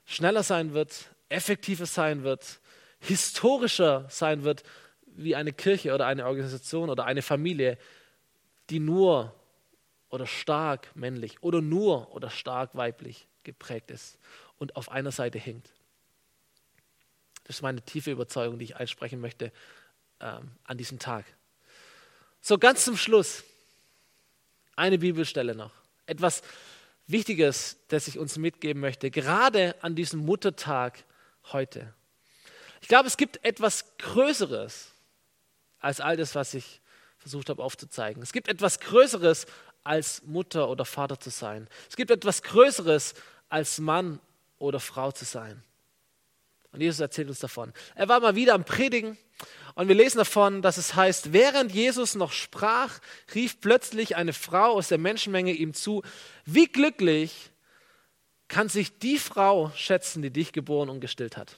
schneller 0.04 0.42
sein 0.42 0.74
wird, 0.74 1.10
effektiver 1.28 1.86
sein 1.86 2.22
wird, 2.22 2.60
historischer 3.00 4.06
sein 4.08 4.44
wird 4.44 4.62
wie 5.06 5.34
eine 5.34 5.52
Kirche 5.52 5.94
oder 5.94 6.06
eine 6.06 6.26
Organisation 6.26 6.90
oder 6.90 7.04
eine 7.04 7.22
Familie, 7.22 7.78
die 8.70 8.80
nur 8.80 9.34
oder 10.08 10.26
stark 10.26 10.94
männlich 10.94 11.42
oder 11.42 11.60
nur 11.60 12.14
oder 12.14 12.30
stark 12.30 12.74
weiblich 12.74 13.26
geprägt 13.44 13.90
ist 13.90 14.18
und 14.58 14.76
auf 14.76 14.90
einer 14.90 15.10
Seite 15.10 15.38
hängt. 15.38 15.70
Das 17.44 17.56
ist 17.56 17.62
meine 17.62 17.82
tiefe 17.82 18.10
Überzeugung, 18.10 18.58
die 18.58 18.66
ich 18.66 18.76
einsprechen 18.76 19.20
möchte 19.20 19.52
ähm, 20.20 20.52
an 20.64 20.78
diesem 20.78 20.98
Tag. 20.98 21.24
So 22.40 22.58
ganz 22.58 22.84
zum 22.84 22.96
Schluss 22.96 23.44
eine 24.76 24.98
Bibelstelle 24.98 25.54
noch. 25.54 25.72
Etwas 26.06 26.42
Wichtiges, 27.06 27.76
das 27.88 28.08
ich 28.08 28.18
uns 28.18 28.36
mitgeben 28.38 28.80
möchte, 28.80 29.10
gerade 29.10 29.74
an 29.82 29.94
diesem 29.94 30.20
Muttertag 30.20 31.04
heute. 31.52 31.92
Ich 32.80 32.88
glaube, 32.88 33.06
es 33.06 33.16
gibt 33.16 33.44
etwas 33.44 33.96
Größeres 33.98 34.90
als 35.80 36.00
all 36.00 36.16
das, 36.16 36.34
was 36.34 36.54
ich 36.54 36.80
versucht 37.18 37.48
habe 37.48 37.62
aufzuzeigen. 37.62 38.22
Es 38.22 38.32
gibt 38.32 38.48
etwas 38.48 38.80
Größeres 38.80 39.46
als 39.84 40.22
Mutter 40.24 40.68
oder 40.68 40.84
Vater 40.84 41.18
zu 41.18 41.30
sein. 41.30 41.68
Es 41.88 41.96
gibt 41.96 42.10
etwas 42.10 42.42
Größeres 42.42 43.14
als 43.48 43.78
Mann 43.78 44.20
oder 44.58 44.80
Frau 44.80 45.12
zu 45.12 45.24
sein. 45.24 45.62
Und 46.72 46.80
Jesus 46.80 47.00
erzählt 47.00 47.28
uns 47.28 47.38
davon. 47.38 47.72
Er 47.94 48.08
war 48.08 48.20
mal 48.20 48.34
wieder 48.34 48.54
am 48.54 48.64
Predigen 48.64 49.18
und 49.74 49.88
wir 49.88 49.94
lesen 49.94 50.18
davon, 50.18 50.62
dass 50.62 50.76
es 50.76 50.94
heißt, 50.94 51.32
während 51.32 51.72
Jesus 51.72 52.14
noch 52.14 52.32
sprach, 52.32 52.98
rief 53.34 53.60
plötzlich 53.60 54.16
eine 54.16 54.32
Frau 54.32 54.72
aus 54.72 54.88
der 54.88 54.98
Menschenmenge 54.98 55.52
ihm 55.52 55.74
zu, 55.74 56.02
wie 56.44 56.66
glücklich 56.66 57.50
kann 58.48 58.68
sich 58.68 58.98
die 58.98 59.18
Frau 59.18 59.70
schätzen, 59.74 60.20
die 60.20 60.30
dich 60.30 60.52
geboren 60.52 60.90
und 60.90 61.00
gestillt 61.00 61.36
hat. 61.36 61.56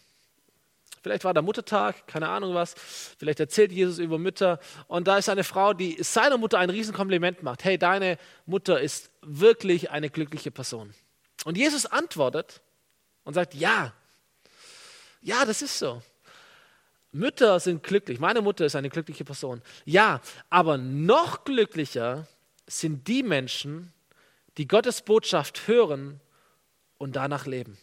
Vielleicht 1.03 1.25
war 1.25 1.35
der 1.35 1.43
Muttertag, 1.43 2.07
keine 2.07 2.29
Ahnung 2.29 2.55
was. 2.55 2.75
Vielleicht 3.19 3.39
erzählt 3.39 3.73
Jesus 3.73 3.99
über 3.99 4.19
Mütter. 4.19 4.59
Und 4.87 5.07
da 5.07 5.19
ist 5.19 5.29
eine 5.29 5.45
Frau, 5.45 5.75
die 5.75 6.03
seiner 6.03 6.39
Mutter 6.39 6.59
ein 6.59 6.71
Riesenkompliment 6.71 7.43
macht. 7.43 7.63
Hey, 7.63 7.77
deine 7.77 8.17
Mutter 8.47 8.81
ist 8.81 9.11
wirklich 9.21 9.91
eine 9.91 10.09
glückliche 10.09 10.51
Person. 10.51 10.95
Und 11.45 11.59
Jesus 11.59 11.85
antwortet 11.85 12.63
und 13.25 13.35
sagt, 13.35 13.55
ja, 13.55 13.93
ja, 15.21 15.45
das 15.45 15.61
ist 15.61 15.79
so. 15.79 16.01
Mütter 17.15 17.61
sind 17.61 17.85
glücklich. 17.85 18.19
Meine 18.19 18.43
Mutter 18.43 18.67
ist 18.67 18.75
eine 18.75 18.91
glückliche 18.91 19.25
Person. 19.25 19.63
Ja, 19.85 20.21
aber 20.51 20.77
noch 20.77 21.45
glücklicher 21.45 22.27
sind 22.67 23.07
die 23.07 23.23
Menschen, 23.23 23.93
die 24.57 24.67
Gottes 24.67 25.01
Botschaft 25.03 25.69
hören 25.69 26.21
und 26.99 27.15
danach 27.15 27.47
leben. 27.47 27.79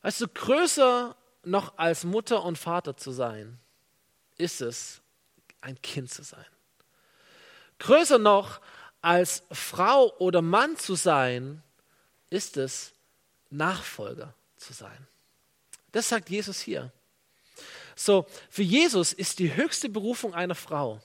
Weißt 0.00 0.22
du, 0.22 0.28
größer 0.28 1.16
noch 1.44 1.76
als 1.76 2.04
Mutter 2.04 2.42
und 2.44 2.56
Vater 2.56 2.96
zu 2.96 3.12
sein, 3.12 3.58
ist 4.38 4.62
es, 4.62 5.02
ein 5.60 5.80
Kind 5.82 6.10
zu 6.10 6.22
sein. 6.22 6.46
Größer 7.78 8.18
noch 8.18 8.62
als 9.02 9.42
Frau 9.52 10.16
oder 10.16 10.40
Mann 10.40 10.78
zu 10.78 10.94
sein, 10.94 11.62
ist 12.30 12.56
es, 12.56 12.94
Nachfolger 13.50 14.34
zu 14.56 14.72
sein. 14.72 15.06
Das 15.92 16.08
sagt 16.08 16.30
Jesus 16.30 16.60
hier. 16.60 16.90
So, 17.96 18.26
für 18.50 18.62
Jesus 18.62 19.12
ist 19.12 19.38
die 19.38 19.54
höchste 19.54 19.88
Berufung 19.88 20.34
einer 20.34 20.54
Frau 20.54 21.00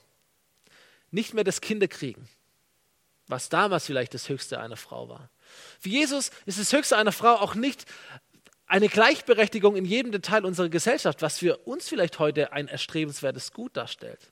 nicht 1.12 1.34
mehr 1.34 1.44
das 1.44 1.62
Kinderkriegen, 1.62 2.28
was 3.28 3.50
damals 3.50 3.86
vielleicht 3.86 4.14
das 4.14 4.30
Höchste 4.30 4.60
einer 4.60 4.78
Frau 4.78 5.10
war. 5.10 5.30
Für 5.80 5.90
Jesus 5.90 6.32
ist 6.46 6.60
das 6.60 6.72
Höchste 6.72 6.98
einer 6.98 7.12
Frau 7.12 7.36
auch 7.36 7.56
nicht 7.56 7.86
eine 8.68 8.88
Gleichberechtigung 8.88 9.76
in 9.76 9.86
jedem 9.86 10.12
Detail 10.12 10.46
unserer 10.46 10.70
Gesellschaft, 10.70 11.22
was 11.22 11.40
für 11.40 11.58
uns 11.58 11.90
vielleicht 11.90 12.20
heute 12.20 12.54
ein 12.54 12.68
erstrebenswertes 12.68 13.52
Gut 13.52 13.76
darstellt. 13.76 14.32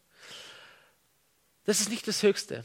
Das 1.65 1.81
ist 1.81 1.89
nicht 1.89 2.07
das 2.07 2.21
Höchste. 2.21 2.63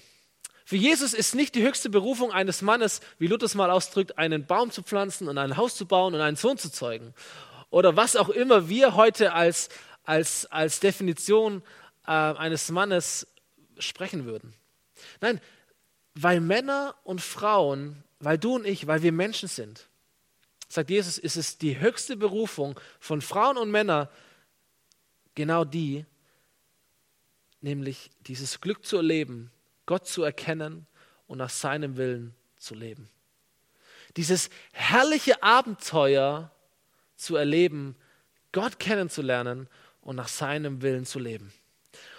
Für 0.64 0.76
Jesus 0.76 1.12
ist 1.12 1.35
nicht 1.35 1.55
die 1.55 1.62
höchste 1.62 1.90
Berufung 1.90 2.31
eines 2.31 2.62
Mannes, 2.62 3.00
wie 3.18 3.26
Luther 3.26 3.46
es 3.46 3.55
mal 3.55 3.70
ausdrückt, 3.70 4.18
einen 4.18 4.46
Baum 4.46 4.70
zu 4.70 4.83
pflanzen 4.83 5.28
und 5.28 5.38
ein 5.38 5.57
Haus 5.57 5.74
zu 5.74 5.87
bauen 5.87 6.14
und 6.14 6.20
einen 6.20 6.37
Sohn 6.37 6.57
zu 6.57 6.70
zeugen. 6.70 7.14
Oder 7.72 7.96
was 7.96 8.16
auch 8.16 8.28
immer 8.28 8.68
wir 8.68 8.96
heute 8.96 9.32
als, 9.32 9.70
als, 10.04 10.44
als 10.52 10.78
Definition 10.78 11.62
äh, 12.06 12.11
eines 12.11 12.70
Mannes 12.70 13.26
sprechen 13.78 14.26
würden. 14.26 14.52
Nein, 15.22 15.40
weil 16.14 16.42
Männer 16.42 16.94
und 17.02 17.22
Frauen, 17.22 18.04
weil 18.20 18.37
du 18.37 18.56
und 18.56 18.66
ich, 18.66 18.87
weil 18.87 19.02
wir 19.02 19.11
Menschen 19.11 19.48
sind, 19.48 19.88
sagt 20.68 20.90
Jesus, 20.90 21.16
ist 21.16 21.37
es 21.37 21.56
die 21.56 21.80
höchste 21.80 22.18
Berufung 22.18 22.78
von 23.00 23.22
Frauen 23.22 23.56
und 23.56 23.70
Männern, 23.70 24.06
genau 25.35 25.64
die, 25.64 26.04
nämlich 27.62 28.11
dieses 28.20 28.61
Glück 28.61 28.85
zu 28.85 28.98
erleben, 28.98 29.50
Gott 29.87 30.06
zu 30.06 30.22
erkennen 30.22 30.87
und 31.26 31.38
nach 31.38 31.48
seinem 31.50 31.96
Willen 31.96 32.35
zu 32.58 32.74
leben. 32.74 33.08
Dieses 34.18 34.50
herrliche 34.72 35.42
Abenteuer 35.42 36.50
zu 37.22 37.37
erleben, 37.37 37.96
Gott 38.52 38.78
kennenzulernen 38.78 39.68
und 40.00 40.16
nach 40.16 40.28
seinem 40.28 40.82
Willen 40.82 41.06
zu 41.06 41.18
leben. 41.18 41.52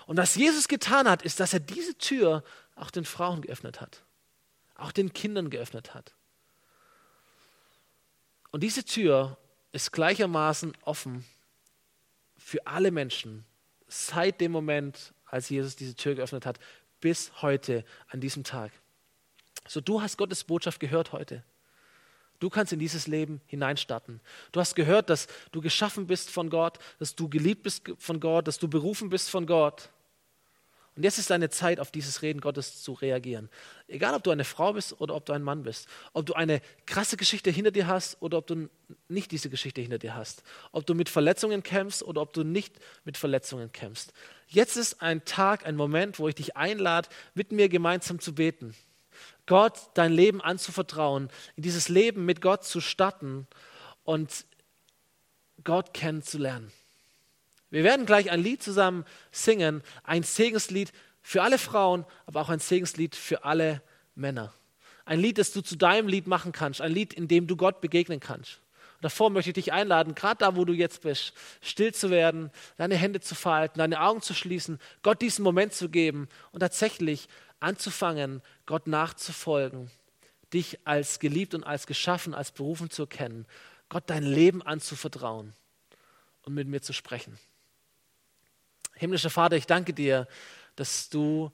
Und 0.05 0.17
was 0.17 0.35
Jesus 0.35 0.67
getan 0.67 1.07
hat, 1.07 1.21
ist, 1.21 1.39
dass 1.39 1.53
er 1.53 1.59
diese 1.59 1.97
Tür 1.97 2.43
auch 2.75 2.91
den 2.91 3.05
Frauen 3.05 3.41
geöffnet 3.41 3.81
hat, 3.81 4.03
auch 4.75 4.91
den 4.91 5.13
Kindern 5.13 5.49
geöffnet 5.49 5.93
hat. 5.93 6.13
Und 8.51 8.61
diese 8.61 8.83
Tür 8.83 9.37
ist 9.71 9.91
gleichermaßen 9.91 10.73
offen 10.83 11.25
für 12.37 12.65
alle 12.67 12.91
Menschen 12.91 13.45
seit 13.87 14.41
dem 14.41 14.51
Moment, 14.51 15.13
als 15.25 15.49
Jesus 15.49 15.75
diese 15.75 15.95
Tür 15.95 16.15
geöffnet 16.15 16.45
hat, 16.45 16.59
bis 16.99 17.41
heute 17.41 17.83
an 18.07 18.21
diesem 18.21 18.43
Tag. 18.43 18.71
So, 19.67 19.81
du 19.81 20.01
hast 20.01 20.17
Gottes 20.17 20.43
Botschaft 20.43 20.79
gehört 20.79 21.11
heute. 21.11 21.43
Du 22.43 22.49
kannst 22.49 22.73
in 22.73 22.79
dieses 22.79 23.08
Leben 23.08 23.39
hineinstarten. 23.47 24.19
Du 24.51 24.60
hast 24.60 24.75
gehört, 24.75 25.10
dass 25.10 25.27
du 25.53 25.62
geschaffen 25.62 26.08
bist 26.08 26.29
von 26.29 26.49
Gott, 26.49 26.77
dass 26.99 27.15
du 27.15 27.29
geliebt 27.29 27.63
bist 27.63 27.89
von 27.97 28.19
Gott, 28.19 28.49
dass 28.49 28.60
du 28.60 28.67
berufen 28.67 29.08
bist 29.08 29.29
von 29.29 29.45
Gott. 29.45 29.88
Und 30.97 31.03
jetzt 31.03 31.19
ist 31.19 31.29
deine 31.29 31.49
Zeit, 31.49 31.79
auf 31.79 31.89
dieses 31.89 32.21
Reden 32.21 32.41
Gottes 32.41 32.84
zu 32.84 32.91
reagieren. 32.91 33.49
Egal, 33.88 34.13
ob 34.13 34.23
du 34.23 34.32
eine 34.32 34.43
Frau 34.43 34.73
bist 34.73 34.99
oder 34.99 35.15
ob 35.15 35.25
du 35.25 35.32
ein 35.32 35.41
Mann 35.41 35.63
bist. 35.63 35.88
Ob 36.12 36.25
du 36.25 36.34
eine 36.34 36.60
krasse 36.86 37.15
Geschichte 37.15 37.49
hinter 37.49 37.71
dir 37.71 37.88
hast 37.88 38.21
oder 38.21 38.39
ob 38.39 38.47
du 38.47 38.67
nicht 39.08 39.32
diese 39.32 39.49
Geschichte 39.49 39.79
hinter 39.79 39.99
dir 39.99 40.13
hast. 40.13 40.43
Ob 40.73 40.86
du 40.86 40.95
mit 40.95 41.08
Verletzungen 41.08 41.63
kämpfst 41.63 42.03
oder 42.03 42.21
ob 42.21 42.34
du 42.34 42.43
nicht 42.43 42.75
mit 43.06 43.15
Verletzungen 43.15 43.71
kämpfst. 43.71 44.12
Jetzt 44.49 44.75
ist 44.75 45.01
ein 45.01 45.23
Tag, 45.23 45.65
ein 45.65 45.77
Moment, 45.77 46.19
wo 46.19 46.27
ich 46.27 46.36
dich 46.36 46.58
einlade, 46.58 47.08
mit 47.36 47.53
mir 47.53 47.69
gemeinsam 47.69 48.19
zu 48.19 48.36
beten. 48.36 48.75
Gott 49.45 49.79
dein 49.93 50.13
Leben 50.13 50.41
anzuvertrauen, 50.41 51.29
in 51.56 51.63
dieses 51.63 51.89
Leben 51.89 52.25
mit 52.25 52.41
Gott 52.41 52.63
zu 52.63 52.82
starten 52.82 53.47
und 54.03 54.45
Gott 55.63 55.93
kennenzulernen. 55.93 56.71
Wir 57.69 57.84
werden 57.84 58.06
gleich 58.06 58.29
ein 58.29 58.41
Lied 58.41 58.62
zusammen 58.62 59.06
singen, 59.32 59.82
ein 60.03 60.23
Segenslied 60.23 60.93
für 61.21 61.41
alle 61.41 61.58
Frauen, 61.58 62.06
aber 62.25 62.41
auch 62.41 62.49
ein 62.49 62.60
Segenslied 62.60 63.15
für 63.15 63.45
alle 63.45 63.82
Männer. 64.15 64.53
Ein 65.06 65.19
Lied, 65.19 65.38
das 65.38 65.51
du 65.51 65.62
zu 65.62 65.75
deinem 65.75 66.08
Lied 66.08 66.27
machen 66.27 66.51
kannst, 66.51 66.82
ein 66.82 66.91
Lied, 66.91 67.13
in 67.13 67.27
dem 67.27 67.47
du 67.47 67.56
Gott 67.56 67.82
begegnen 67.82 68.19
kannst. 68.19 68.60
Und 68.97 69.06
davor 69.06 69.29
möchte 69.32 69.49
ich 69.49 69.56
dich 69.56 69.73
einladen, 69.73 70.15
gerade 70.15 70.38
da, 70.38 70.56
wo 70.56 70.65
du 70.65 70.73
jetzt 70.73 71.01
bist, 71.01 71.34
still 71.62 71.93
zu 71.93 72.10
werden, 72.10 72.51
deine 72.77 72.95
Hände 72.95 73.19
zu 73.19 73.36
falten, 73.36 73.79
deine 73.79 74.01
Augen 74.01 74.21
zu 74.21 74.34
schließen, 74.34 74.79
Gott 75.01 75.21
diesen 75.21 75.43
Moment 75.43 75.73
zu 75.73 75.89
geben 75.89 76.29
und 76.51 76.60
tatsächlich 76.60 77.27
anzufangen, 77.63 78.41
Gott 78.65 78.88
nachzufolgen, 78.88 79.89
dich 80.54 80.80
als 80.86 81.19
geliebt 81.19 81.56
und 81.56 81.63
als 81.63 81.88
geschaffen, 81.88 82.34
als 82.34 82.52
berufen 82.52 82.89
zu 82.89 83.04
erkennen, 83.04 83.45
Gott 83.89 84.04
dein 84.08 84.23
Leben 84.23 84.62
anzuvertrauen 84.62 85.54
und 86.43 86.54
mit 86.54 86.67
mir 86.67 86.82
zu 86.82 86.93
sprechen. 86.93 87.39
Himmlischer 88.95 89.30
Vater, 89.30 89.56
ich 89.56 89.65
danke 89.65 89.93
dir, 89.93 90.28
dass 90.76 91.10
du 91.10 91.52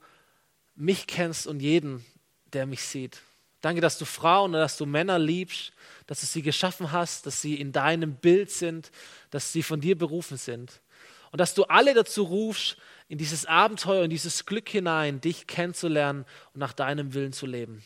mich 0.76 1.08
kennst 1.08 1.48
und 1.48 1.60
jeden, 1.60 2.06
der 2.54 2.66
mich 2.66 2.84
sieht. 2.84 3.22
Danke, 3.62 3.82
dass 3.82 3.98
du 3.98 4.06
Frauen 4.06 4.54
und 4.56 4.60
dass 4.60 4.78
du 4.78 4.86
Männer 4.86 5.20
liebst, 5.20 5.74
dass 6.08 6.22
du 6.22 6.26
sie 6.26 6.42
geschaffen 6.42 6.92
hast, 6.92 7.26
dass 7.26 7.42
sie 7.42 7.60
in 7.60 7.72
deinem 7.72 8.16
Bild 8.16 8.52
sind, 8.52 8.92
dass 9.32 9.52
sie 9.52 9.64
von 9.64 9.82
dir 9.82 9.98
berufen 9.98 10.38
sind. 10.38 10.82
Und 11.32 11.40
dass 11.40 11.54
du 11.54 11.64
alle 11.66 11.94
dazu 11.94 12.24
rufst, 12.24 12.78
in 13.08 13.18
dieses 13.18 13.46
Abenteuer, 13.46 14.04
in 14.04 14.10
dieses 14.10 14.46
Glück 14.46 14.70
hinein, 14.70 15.20
dich 15.20 15.48
kennenzulernen 15.48 16.26
und 16.54 16.60
nach 16.60 16.74
deinem 16.74 17.14
Willen 17.14 17.34
zu 17.34 17.46
leben. 17.46 17.84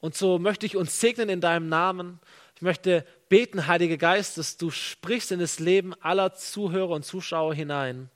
Und 0.00 0.14
so 0.14 0.38
möchte 0.38 0.66
ich 0.66 0.76
uns 0.76 1.00
segnen 1.00 1.28
in 1.28 1.40
deinem 1.40 1.68
Namen. 1.68 2.20
Ich 2.56 2.62
möchte 2.62 3.06
beten, 3.30 3.66
Heiliger 3.66 3.96
Geist, 3.96 4.36
dass 4.36 4.58
du 4.58 4.70
sprichst 4.70 5.32
in 5.32 5.40
das 5.40 5.58
Leben 5.58 5.94
aller 6.02 6.34
Zuhörer 6.34 6.90
und 6.90 7.04
Zuschauer 7.04 7.54
hinein 7.54 8.10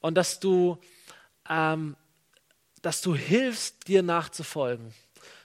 und 0.00 0.14
dass 0.14 0.40
du, 0.40 0.78
ähm, 1.48 1.96
dass 2.82 3.02
du 3.02 3.14
hilfst, 3.14 3.88
dir 3.88 4.02
nachzufolgen, 4.02 4.94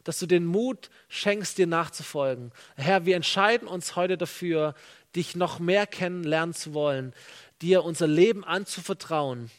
dass 0.03 0.19
du 0.19 0.25
den 0.25 0.45
Mut 0.45 0.89
schenkst, 1.09 1.57
dir 1.57 1.67
nachzufolgen. 1.67 2.51
Herr, 2.75 3.05
wir 3.05 3.15
entscheiden 3.15 3.67
uns 3.67 3.95
heute 3.95 4.17
dafür, 4.17 4.75
dich 5.15 5.35
noch 5.35 5.59
mehr 5.59 5.87
kennenlernen 5.87 6.53
zu 6.53 6.73
wollen, 6.73 7.13
dir 7.63 7.83
unser 7.83 8.07
Leben 8.07 8.43
anzuvertrauen, 8.43 9.49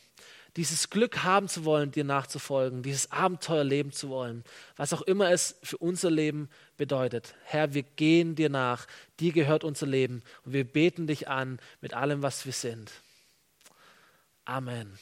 dieses 0.56 0.90
Glück 0.90 1.24
haben 1.24 1.48
zu 1.48 1.64
wollen, 1.64 1.90
dir 1.90 2.04
nachzufolgen, 2.04 2.82
dieses 2.82 3.10
Abenteuer 3.10 3.64
leben 3.64 3.90
zu 3.90 4.08
wollen, 4.08 4.44
was 4.76 4.92
auch 4.92 5.02
immer 5.02 5.30
es 5.30 5.56
für 5.62 5.78
unser 5.78 6.10
Leben 6.10 6.48
bedeutet. 6.76 7.34
Herr, 7.44 7.74
wir 7.74 7.82
gehen 7.82 8.36
dir 8.36 8.50
nach, 8.50 8.86
dir 9.18 9.32
gehört 9.32 9.64
unser 9.64 9.86
Leben 9.86 10.22
und 10.44 10.52
wir 10.52 10.64
beten 10.64 11.08
dich 11.08 11.28
an 11.28 11.58
mit 11.80 11.94
allem, 11.94 12.22
was 12.22 12.46
wir 12.46 12.52
sind. 12.52 12.92
Amen. 14.44 14.98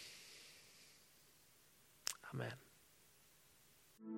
Amen. 2.30 2.61